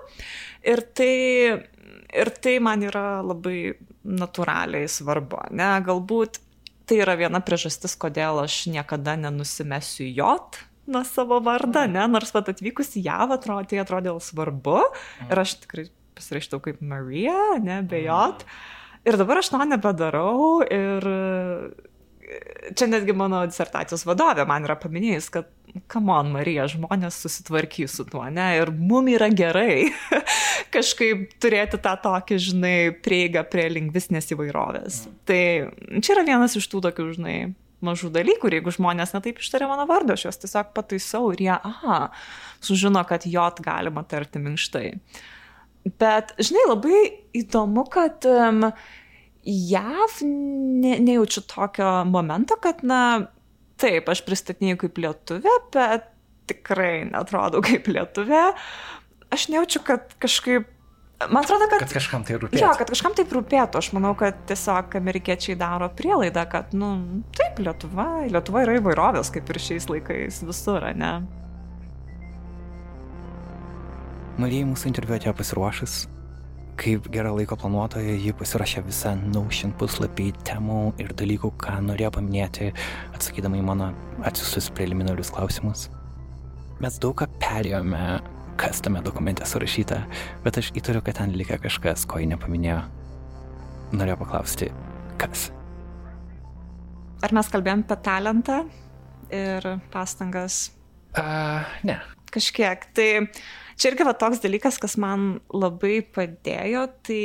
Ir 0.66 0.82
tai, 0.96 1.14
ir 2.12 2.32
tai 2.42 2.58
man 2.62 2.84
yra 2.84 3.22
labai 3.24 3.76
natūraliai 4.04 4.88
svarbu. 4.90 5.46
Ne? 5.56 5.70
Galbūt 5.86 6.42
tai 6.90 7.00
yra 7.04 7.14
viena 7.16 7.40
priežastis, 7.44 7.94
kodėl 8.00 8.42
aš 8.42 8.66
niekada 8.72 9.16
nenusimesiu 9.20 10.10
jot 10.10 10.58
nuo 10.90 11.04
savo 11.06 11.38
vardą, 11.44 11.86
ne? 11.86 12.02
nors 12.10 12.34
pat 12.34 12.50
atvykus 12.50 12.96
į 12.98 13.04
JAV 13.06 13.36
atrodė, 13.38 13.68
tai 13.70 13.82
atrodė 13.84 14.16
svarbu 14.24 14.80
ir 15.28 15.42
aš 15.44 15.60
tikrai 15.62 15.86
pasirašytau 16.20 16.62
kaip 16.64 16.84
Marija, 16.84 17.56
ne, 17.64 17.80
bejot. 17.88 18.46
Ir 19.08 19.16
dabar 19.16 19.40
aš 19.40 19.50
to 19.54 19.64
nebedarau 19.64 20.60
ir 20.68 21.08
čia 22.76 22.86
netgi 22.90 23.14
mano 23.16 23.42
disertacijos 23.48 24.04
vadovė 24.08 24.44
man 24.48 24.66
yra 24.66 24.76
paminėjus, 24.80 25.28
kad, 25.34 25.48
come 25.90 26.12
on, 26.14 26.30
Marija, 26.34 26.66
žmonės 26.70 27.18
susitvarkys 27.24 27.96
su 27.98 28.06
tuo, 28.08 28.22
ne, 28.32 28.48
ir 28.60 28.72
mum 28.74 29.08
yra 29.10 29.30
gerai 29.34 29.90
kažkaip 30.74 31.38
turėti 31.42 31.80
tą 31.82 31.96
tokį, 32.04 32.38
žinai, 32.50 32.76
prieigą 33.04 33.44
prie 33.50 33.66
lingvistinės 33.72 34.30
įvairovės. 34.34 35.02
Mm. 35.06 35.18
Tai 35.30 35.42
čia 36.04 36.14
yra 36.16 36.26
vienas 36.28 36.56
iš 36.58 36.70
tų 36.70 36.84
tokių, 36.86 37.08
žinai, 37.18 37.36
mažų 37.84 38.12
dalykų 38.14 38.48
ir 38.48 38.58
jeigu 38.58 38.76
žmonės 38.76 39.14
netaip 39.16 39.40
ištarė 39.40 39.70
mano 39.70 39.88
vardą, 39.88 40.14
aš 40.16 40.28
juos 40.28 40.40
tiesiog 40.42 40.72
pataisau 40.76 41.30
ir 41.34 41.46
jie, 41.48 41.54
aha, 41.56 42.00
sužino, 42.62 43.02
kad 43.08 43.26
jot 43.28 43.62
galima 43.64 44.04
tarti 44.06 44.42
minkštai. 44.42 44.88
Uh, 44.94 45.28
Bet, 45.84 46.34
žinai, 46.36 46.66
labai 46.68 46.98
įdomu, 47.36 47.86
kad 47.92 48.26
um, 48.28 48.66
JAV 49.48 50.18
ne, 50.24 50.98
nejaučiu 51.00 51.44
tokio 51.48 51.92
momento, 52.08 52.58
kad, 52.60 52.82
na, 52.84 53.30
taip, 53.80 54.10
aš 54.12 54.20
pristatinėjau 54.26 54.82
kaip 54.84 55.00
lietuvė, 55.00 55.54
bet 55.72 56.10
tikrai 56.50 57.06
netrodau 57.08 57.64
kaip 57.64 57.88
lietuvė. 57.88 58.50
Aš 59.32 59.48
nejaučiu, 59.52 59.84
kad 59.86 60.12
kažkaip 60.20 60.68
Man 61.28 61.44
atrodo, 61.44 61.66
kad... 61.68 61.82
Kad 61.84 61.92
kažkam 61.92 62.22
tai 62.24 62.38
rūpėtų. 62.40 62.62
Jo, 62.62 62.70
kad 62.80 62.88
kažkam 62.88 63.12
taip 63.12 63.32
rūpėtų. 63.36 63.76
Aš 63.82 63.90
manau, 63.92 64.14
kad 64.16 64.38
tiesiog 64.48 64.94
amerikiečiai 64.96 65.52
daro 65.60 65.90
prielaidą, 65.92 66.46
kad, 66.48 66.72
nu, 66.72 66.94
taip, 67.36 67.60
Lietuva, 67.60 68.06
Lietuva 68.32 68.62
yra 68.64 68.78
įvairovės, 68.78 69.28
kaip 69.34 69.52
ir 69.52 69.60
šiais 69.60 69.90
laikais 69.92 70.40
visur, 70.48 70.86
ne? 70.96 71.12
Marijai 74.40 74.64
mūsų 74.64 74.88
interviu 74.88 75.18
atėjo 75.18 75.34
pasiruošus. 75.36 75.94
Kaip 76.80 77.10
gera 77.12 77.28
laiko 77.36 77.58
planuotoja, 77.60 78.14
ji 78.16 78.32
pasirašė 78.38 78.80
visą 78.86 79.12
Notion 79.20 79.74
puslapį 79.76 80.30
temų 80.48 80.94
ir 81.02 81.12
dalykų, 81.18 81.50
ką 81.60 81.74
norėjo 81.84 82.14
paminėti, 82.14 82.70
atsakydama 83.12 83.58
į 83.60 83.66
mano 83.68 83.90
atsiustus 84.24 84.70
preliminarius 84.72 85.32
klausimus. 85.36 85.90
Mes 86.80 86.96
daug 87.02 87.18
ką 87.20 87.28
perėjome, 87.42 88.00
kas 88.60 88.80
tame 88.80 89.02
dokumente 89.04 89.44
surašyta, 89.44 90.00
bet 90.46 90.62
aš 90.62 90.72
įtariu, 90.72 91.04
kad 91.04 91.20
ten 91.20 91.36
likę 91.36 91.60
kažkas, 91.60 92.06
ko 92.08 92.22
ji 92.22 92.30
nepaminėjo. 92.32 92.80
Norėjau 93.92 94.22
paklausti, 94.22 94.70
kas. 95.20 95.50
Ar 97.20 97.36
mes 97.36 97.52
kalbėjom 97.52 97.84
apie 97.84 98.00
talentą 98.08 98.62
ir 99.28 99.68
pastangas? 99.92 100.70
Uh, 101.12 101.68
ne. 101.84 102.00
Kažkiek. 102.32 102.88
Tai 102.96 103.10
čia 103.80 103.92
irgi 103.92 104.06
va 104.06 104.14
toks 104.18 104.42
dalykas, 104.44 104.78
kas 104.82 104.98
man 105.00 105.40
labai 105.54 106.00
padėjo, 106.04 106.84
tai 107.06 107.22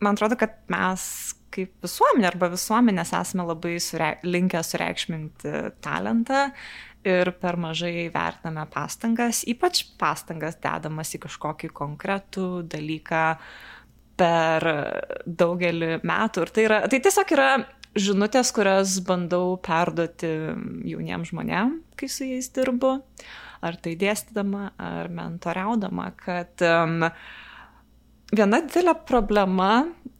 man 0.00 0.16
atrodo, 0.16 0.38
kad 0.40 0.56
mes 0.72 1.04
kaip 1.50 1.82
visuomenė 1.82 2.28
arba 2.30 2.50
visuomenės 2.52 3.12
esame 3.18 3.44
labai 3.48 3.74
sure, 3.82 4.12
linkę 4.22 4.62
sureikšminti 4.62 5.54
talentą 5.82 6.46
ir 7.06 7.32
per 7.40 7.58
mažai 7.60 8.08
vertiname 8.12 8.66
pastangas, 8.70 9.42
ypač 9.48 9.82
pastangas 10.00 10.58
dedamas 10.62 11.14
į 11.16 11.22
kažkokį 11.24 11.72
konkretų 11.74 12.48
dalyką 12.70 13.24
per 14.20 14.66
daugelį 15.24 16.00
metų. 16.06 16.44
Ir 16.44 16.54
tai, 16.54 16.64
yra, 16.68 16.80
tai 16.92 17.00
tiesiog 17.02 17.36
yra 17.36 17.50
žinutės, 17.98 18.52
kurias 18.54 18.98
bandau 19.06 19.56
perduoti 19.64 20.30
jauniems 20.92 21.32
žmonėms, 21.32 21.96
kai 21.98 22.10
su 22.12 22.28
jais 22.28 22.50
dirbu, 22.54 22.98
ar 23.64 23.76
tai 23.82 23.94
dėstydama, 24.00 24.70
ar 24.80 25.10
mentoriaudama, 25.12 26.10
kad 26.20 26.64
um, 26.64 27.04
viena 28.32 28.60
didelė 28.64 28.94
problema, 29.08 29.70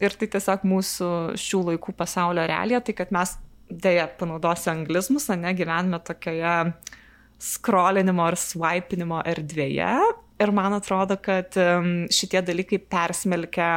ir 0.01 0.16
tai 0.18 0.28
tiesiog 0.32 0.64
mūsų 0.68 1.11
šių 1.41 1.62
laikų 1.72 1.95
pasaulio 1.97 2.47
realija, 2.51 2.82
tai 2.84 2.97
kad 2.99 3.12
mes 3.14 3.36
dėja 3.70 4.09
panaudosiu 4.18 4.72
anglizmus, 4.74 5.28
o 5.30 5.36
ne 5.38 5.53
gyvename 5.57 6.01
tokioje 6.05 6.72
skrolinimo 7.41 8.26
ar 8.26 8.36
swipinimo 8.36 9.22
erdvėje. 9.28 9.93
Ir 10.41 10.53
man 10.57 10.74
atrodo, 10.76 11.16
kad 11.20 11.57
um, 11.61 11.93
šitie 12.12 12.41
dalykai 12.45 12.80
persmelkia 12.80 13.70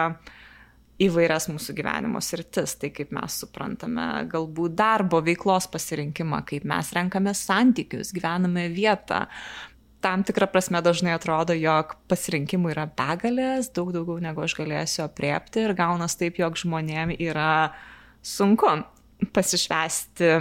įvairias 1.01 1.47
mūsų 1.49 1.73
gyvenimo 1.77 2.21
sritis, 2.21 2.75
tai 2.79 2.91
kaip 2.93 3.13
mes 3.15 3.37
suprantame 3.41 4.05
galbūt 4.29 4.75
darbo 4.77 5.21
veiklos 5.25 5.67
pasirinkimą, 5.73 6.43
kaip 6.49 6.67
mes 6.69 6.91
renkame 6.95 7.33
santykius, 7.37 8.13
gyvename 8.13 8.67
vietą. 8.73 9.25
Tam 10.03 10.25
tikrą 10.27 10.49
prasme 10.51 10.81
dažnai 10.83 11.15
atrodo, 11.15 11.55
jog 11.55 11.95
pasirinkimų 12.11 12.73
yra 12.73 12.85
begalės, 12.91 13.71
daug 13.73 13.93
daugiau 13.95 14.19
negu 14.21 14.43
aš 14.43 14.57
galėsiu 14.59 15.05
apriepti 15.05 15.63
ir 15.63 15.75
gaunas 15.77 16.17
taip, 16.19 16.37
jog 16.41 16.59
žmonėm 16.59 17.15
yra 17.15 17.71
sunku 18.23 18.67
pasišvesti 19.33 20.33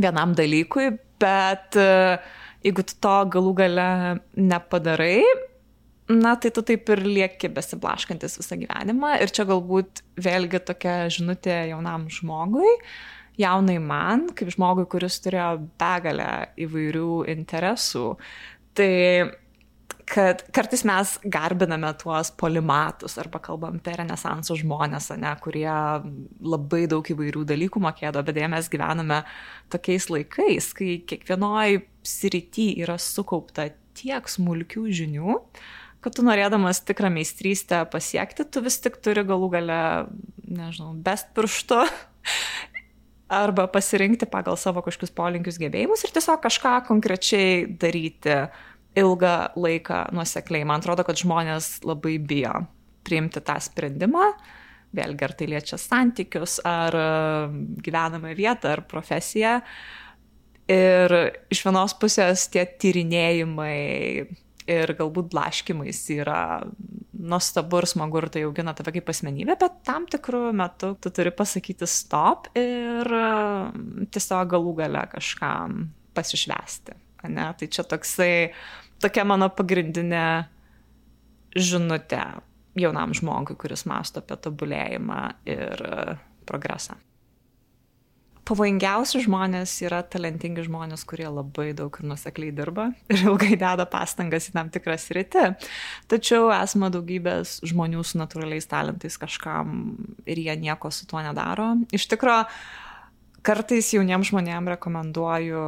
vienam 0.00 0.32
dalykui, 0.36 0.94
bet 1.20 1.76
e, 1.76 2.18
jeigu 2.64 2.84
tu 2.88 2.96
to 3.04 3.16
galų 3.36 3.52
gale 3.60 3.88
nepadarai, 4.40 5.20
na 6.20 6.34
tai 6.40 6.52
tu 6.54 6.64
taip 6.66 6.88
ir 6.94 7.02
lieki 7.06 7.50
besiblaškantis 7.54 8.38
visą 8.40 8.58
gyvenimą. 8.60 9.16
Ir 9.22 9.32
čia 9.34 9.46
galbūt 9.48 10.04
vėlgi 10.22 10.62
tokia 10.68 10.96
žinutė 11.12 11.58
jaunam 11.72 12.08
žmogui, 12.12 12.76
jaunai 13.40 13.78
man, 13.82 14.28
kaip 14.36 14.52
žmogui, 14.54 14.88
kuris 14.90 15.20
turėjo 15.24 15.54
begalę 15.80 16.32
įvairių 16.66 17.22
interesų. 17.36 18.08
Tai 18.76 18.92
kad 20.12 20.42
kartais 20.52 20.82
mes 20.84 21.14
garbiname 21.24 21.92
tuos 22.00 22.32
polimatus 22.36 23.16
arba 23.20 23.40
kalbam 23.42 23.78
apie 23.80 23.94
renesanso 23.96 24.56
žmonės, 24.58 25.10
ne, 25.20 25.30
kurie 25.42 25.70
labai 26.42 26.84
daug 26.90 27.06
įvairių 27.14 27.44
dalykų 27.48 27.82
mokėdo, 27.82 28.24
bet 28.26 28.36
dėja 28.36 28.50
mes 28.52 28.68
gyvename 28.72 29.22
tokiais 29.72 30.08
laikais, 30.12 30.72
kai 30.76 30.98
kiekvienoj 31.08 31.80
srity 32.06 32.72
yra 32.82 32.98
sukaupta 33.00 33.70
tiek 33.96 34.28
smulkių 34.28 34.88
žinių, 35.00 35.38
kad 36.02 36.16
tu 36.16 36.24
norėdamas 36.26 36.82
tikrą 36.86 37.10
meistrystę 37.14 37.84
pasiekti, 37.92 38.46
tu 38.50 38.62
vis 38.64 38.80
tik 38.82 38.98
turi 39.04 39.24
galų 39.26 39.52
gale, 39.54 39.78
nežinau, 40.48 40.92
best 41.04 41.30
pirštu 41.36 41.78
arba 43.42 43.68
pasirinkti 43.72 44.28
pagal 44.30 44.58
savo 44.60 44.82
kažkokius 44.84 45.14
polinkius 45.16 45.60
gebėjimus 45.62 46.04
ir 46.04 46.12
tiesiog 46.14 46.42
kažką 46.44 46.74
konkrečiai 46.90 47.64
daryti 47.80 48.42
ilgą 48.98 49.36
laiką 49.56 50.04
nuosekliai. 50.12 50.66
Man 50.68 50.82
atrodo, 50.82 51.06
kad 51.06 51.16
žmonės 51.16 51.78
labai 51.86 52.18
bijo 52.20 52.66
priimti 53.06 53.40
tą 53.42 53.56
sprendimą, 53.62 54.28
vėlgi 54.92 55.26
ar 55.26 55.34
tai 55.38 55.48
liečia 55.48 55.78
santykius, 55.80 56.58
ar 56.68 56.96
um, 56.98 57.58
gyvenamą 57.82 58.34
vietą, 58.36 58.76
ar 58.76 58.84
profesiją. 58.90 59.60
Ir 60.70 61.14
iš 61.52 61.64
vienos 61.66 61.96
pusės 61.98 62.46
tie 62.52 62.62
tyrinėjimai 62.66 63.78
ir 64.72 64.94
galbūt 64.98 65.30
blaškimais 65.32 66.00
yra 66.16 66.40
nuostabu 67.22 67.82
ir 67.82 67.86
smagu 67.90 68.18
ir 68.18 68.28
tai 68.34 68.44
augina 68.46 68.74
tave 68.76 68.94
kaip 68.96 69.10
asmenybę, 69.12 69.56
bet 69.60 69.80
tam 69.86 70.08
tikrų 70.10 70.48
metų 70.58 70.94
tu 71.02 71.12
turi 71.14 71.32
pasakyti 71.36 71.86
stop 71.88 72.48
ir 72.58 73.08
um, 73.18 74.06
tiesiog 74.10 74.50
galų 74.56 74.76
gale 74.82 75.04
kažkam 75.12 75.84
pasišvesti. 76.16 76.96
Ne? 77.30 77.46
Tai 77.58 77.68
čia 77.70 77.84
toksai 77.86 78.32
tokia 79.02 79.24
mano 79.28 79.46
pagrindinė 79.54 80.24
žinutė 81.54 82.24
jaunam 82.78 83.12
žmogui, 83.14 83.56
kuris 83.60 83.84
masto 83.86 84.22
apie 84.22 84.38
tobulėjimą 84.42 85.22
ir 85.52 85.86
progresą. 86.48 86.96
Pavojingiausi 88.52 89.22
žmonės 89.24 89.72
yra 89.86 90.02
talentingi 90.04 90.66
žmonės, 90.66 91.06
kurie 91.08 91.24
labai 91.32 91.70
daug 91.72 91.94
ir 91.96 92.04
nusekliai 92.10 92.52
dirba 92.52 92.90
ir 93.08 93.22
ilgai 93.30 93.54
deda 93.56 93.86
pastangas 93.88 94.50
į 94.50 94.52
tam 94.58 94.68
tikrą 94.74 94.98
sritį. 95.00 95.44
Tačiau 96.12 96.50
esama 96.52 96.90
daugybės 96.92 97.62
žmonių 97.70 98.04
su 98.04 98.20
natūraliais 98.20 98.68
talentais 98.68 99.16
kažkam 99.16 99.96
ir 100.28 100.42
jie 100.44 100.58
nieko 100.60 100.92
su 100.92 101.08
tuo 101.08 101.22
nedaro. 101.24 101.70
Iš 101.96 102.04
tikrųjų, 102.12 102.44
kartais 103.40 103.88
jauniems 103.96 104.28
žmonėms 104.34 104.74
rekomenduoju 104.76 105.64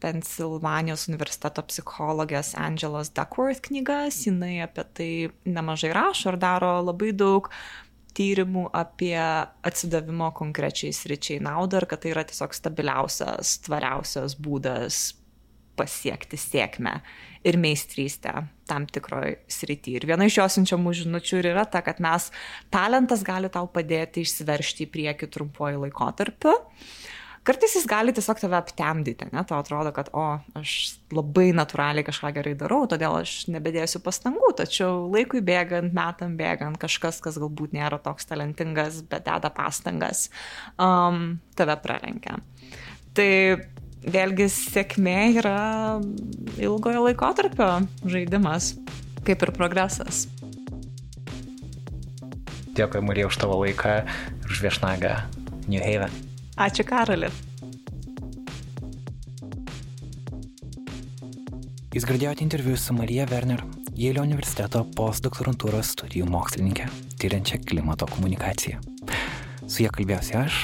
Pensilvanijos 0.00 1.04
universiteto 1.12 1.62
psichologės 1.68 2.56
Angelos 2.56 3.12
Duckworth 3.12 3.60
knygas. 3.68 4.24
Jinai 4.24 4.56
apie 4.64 4.88
tai 4.96 5.12
nemažai 5.44 5.92
rašo 5.92 6.32
ir 6.32 6.40
daro 6.40 6.78
labai 6.80 7.12
daug 7.12 7.52
tyrimų 8.16 8.68
apie 8.76 9.16
atsidavimo 9.18 10.30
konkrečiai 10.36 10.92
sričiai 10.96 11.40
naudą 11.44 11.82
ir 11.82 11.88
kad 11.90 12.04
tai 12.04 12.12
yra 12.14 12.24
tiesiog 12.28 12.54
stabiliausias, 12.56 13.58
tvariausias 13.66 14.36
būdas 14.40 15.02
pasiekti 15.78 16.36
sėkmę 16.36 16.98
ir 17.48 17.58
meistrystę 17.60 18.34
tam 18.68 18.86
tikroj 18.86 19.38
srity. 19.50 19.96
Ir 19.96 20.06
viena 20.08 20.28
iš 20.28 20.38
jos 20.38 20.58
siunčiamų 20.58 20.92
žinučių 21.00 21.40
ir 21.40 21.50
yra 21.54 21.64
ta, 21.68 21.82
kad 21.84 22.00
mes 22.04 22.28
talentas 22.72 23.24
gali 23.26 23.50
tau 23.52 23.66
padėti 23.72 24.24
išsiveršti 24.26 24.86
į 24.86 24.92
priekį 24.92 25.30
trumpuoju 25.32 25.82
laikotarpiu. 25.86 26.54
Kartais 27.42 27.72
jis 27.74 27.88
gali 27.90 28.12
tiesiog 28.14 28.38
tave 28.38 28.54
aptemdyti, 28.54 29.26
ne, 29.34 29.42
tau 29.48 29.58
atrodo, 29.58 29.90
kad, 29.94 30.12
o, 30.14 30.36
aš 30.54 30.74
labai 31.10 31.48
natūraliai 31.58 32.06
kažką 32.06 32.30
gerai 32.36 32.52
darau, 32.58 32.84
todėl 32.86 33.16
aš 33.18 33.48
nebedėsiu 33.50 33.98
pastangų, 34.04 34.52
tačiau 34.60 35.08
laikui 35.10 35.42
bėgant, 35.42 35.90
metam 35.96 36.36
bėgant, 36.38 36.78
kažkas, 36.78 37.18
kas 37.24 37.40
galbūt 37.42 37.74
nėra 37.74 37.98
toks 38.02 38.30
talentingas, 38.30 39.02
bet 39.10 39.26
deda 39.26 39.50
pastangas, 39.50 40.28
um, 40.78 41.40
tave 41.58 41.74
pralenkia. 41.82 42.38
Tai 43.18 43.28
vėlgi 44.06 44.46
sėkmė 44.46 45.18
yra 45.42 45.58
ilgojo 46.62 47.08
laikotarpio 47.08 47.72
žaidimas, 48.06 48.76
kaip 49.26 49.42
ir 49.42 49.58
progresas. 49.58 50.28
Dėkui, 52.72 53.02
Marija, 53.02 53.26
už 53.26 53.42
tavo 53.42 53.58
laiką 53.66 54.04
ir 54.06 54.46
už 54.46 54.62
viešnagą 54.62 55.18
New 55.66 55.82
Haven. 55.82 56.31
Ačiū, 56.60 56.84
Karoli. 56.84 57.30
Jūs 61.92 62.04
girdėjote 62.08 62.44
interviu 62.44 62.74
su 62.76 62.92
Marija 62.92 63.24
Werner, 63.30 63.62
Jėlio 63.96 64.24
universiteto 64.26 64.82
postdoktorantūros 64.96 65.94
studijų 65.94 66.26
mokslininkė, 66.28 66.90
tyriančia 67.20 67.56
klimato 67.64 68.08
komunikaciją. 68.08 68.80
Su 69.64 69.86
ja 69.86 69.92
kalbėjausi 69.92 70.36
aš, 70.36 70.58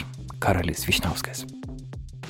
Karolis 0.45 0.85
Višnauskas. 0.89 1.47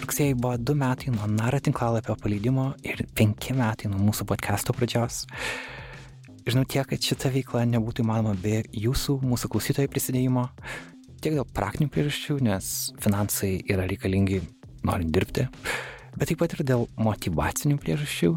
Rugsėjai 0.05 0.37
buvo 0.39 0.55
du 0.59 0.77
metai 0.79 1.11
nuo 1.15 1.27
Nara 1.27 1.59
tinklalapio 1.59 2.15
paleidimo 2.23 2.73
ir 2.87 3.03
penki 3.19 3.59
metai 3.59 3.91
nuo 3.91 3.99
mūsų 4.07 4.27
podcast'o 4.31 4.75
pradžios. 4.75 5.25
Žinau 6.47 6.63
tiek, 6.63 6.87
kad 6.87 7.11
šita 7.11 7.35
veikla 7.35 7.67
nebūtų 7.75 8.07
įmanoma 8.07 8.39
be 8.39 8.63
jūsų, 8.71 9.19
mūsų 9.27 9.51
klausytojų 9.51 9.91
prisidėjimo. 9.93 10.47
Tiek 11.19 11.35
dėl 11.35 11.47
praktinių 11.51 11.91
priežasčių, 11.91 12.39
nes 12.47 12.67
finansai 13.03 13.57
yra 13.67 13.89
reikalingi 13.91 14.39
norint 14.87 15.11
dirbti, 15.11 15.49
bet 16.15 16.31
taip 16.31 16.39
pat 16.39 16.55
ir 16.55 16.63
dėl 16.69 16.85
motivacinių 17.03 17.79
priežasčių, 17.83 18.31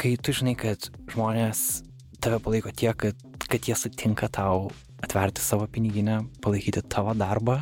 kai 0.00 0.16
tu 0.18 0.34
žinai, 0.34 0.56
kad 0.58 0.88
žmonės 1.12 1.84
tave 2.24 2.40
palaiko 2.42 2.72
tiek, 2.74 2.96
kad, 2.98 3.46
kad 3.46 3.68
jie 3.68 3.76
sutinka 3.78 4.26
tau 4.32 4.72
atverti 5.04 5.44
savo 5.44 5.68
piniginę, 5.70 6.24
palaikyti 6.42 6.82
tavo 6.90 7.14
darbą, 7.14 7.60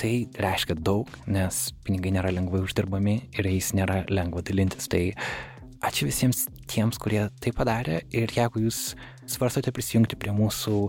tai 0.00 0.14
reiškia 0.40 0.78
daug, 0.80 1.10
nes 1.28 1.68
pinigai 1.84 2.14
nėra 2.16 2.32
lengvai 2.32 2.62
uždirbami 2.64 3.18
ir 3.36 3.52
jais 3.52 3.72
nėra 3.76 4.02
lengva 4.08 4.40
dalintis. 4.46 4.88
Tai 4.88 5.10
ačiū 5.84 6.08
visiems 6.08 6.46
tiems, 6.70 6.98
kurie 7.02 7.26
tai 7.42 7.52
padarė 7.52 8.00
ir 8.14 8.32
jeigu 8.32 8.64
jūs 8.64 8.94
svarstote 9.28 9.74
prisijungti 9.74 10.16
prie 10.16 10.32
mūsų 10.34 10.86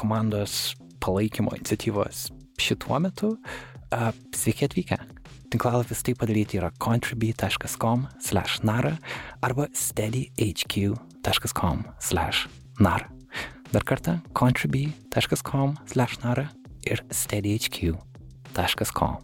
komandos 0.00 0.74
palaikymo 1.00 1.50
iniciatyvos 1.56 2.30
šituo 2.60 2.98
metu, 3.00 3.28
uh, 3.36 3.40
sveiki 4.36 4.64
atvykę. 4.68 4.96
Tinklalapis 5.50 6.02
tai 6.06 6.14
padaryti 6.14 6.58
yra 6.60 6.70
contribui.com 6.78 8.06
slash 8.22 8.60
nara 8.62 8.98
arba 9.42 9.66
steadyhq.com 9.74 11.84
slash 11.98 12.48
nara. 12.78 13.08
Dar 13.72 13.84
kartą 13.84 14.20
contribui.com 14.34 15.76
slash 15.90 16.18
nara 16.22 16.50
ir 16.86 17.02
steadyhq.com 17.10 18.10
www.nara.com 18.54 19.18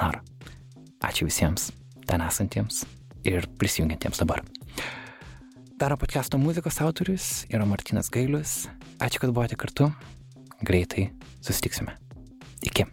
nara. 0.00 0.20
Ačiū 1.04 1.28
visiems 1.28 1.70
ten 2.06 2.22
esantiems 2.24 2.84
ir 3.26 3.46
prisijungiantiems 3.60 4.20
dabar. 4.22 4.42
Daro 5.76 5.98
podcast'o 6.00 6.38
muzikos 6.40 6.80
autorius 6.80 7.44
yra 7.52 7.66
Martinas 7.68 8.08
Gailius. 8.12 8.64
Ačiū, 8.98 9.20
kad 9.20 9.32
buvote 9.32 9.58
kartu 9.60 9.90
greitai 10.64 11.10
susitiksime. 11.40 11.92
Iki. 12.62 12.86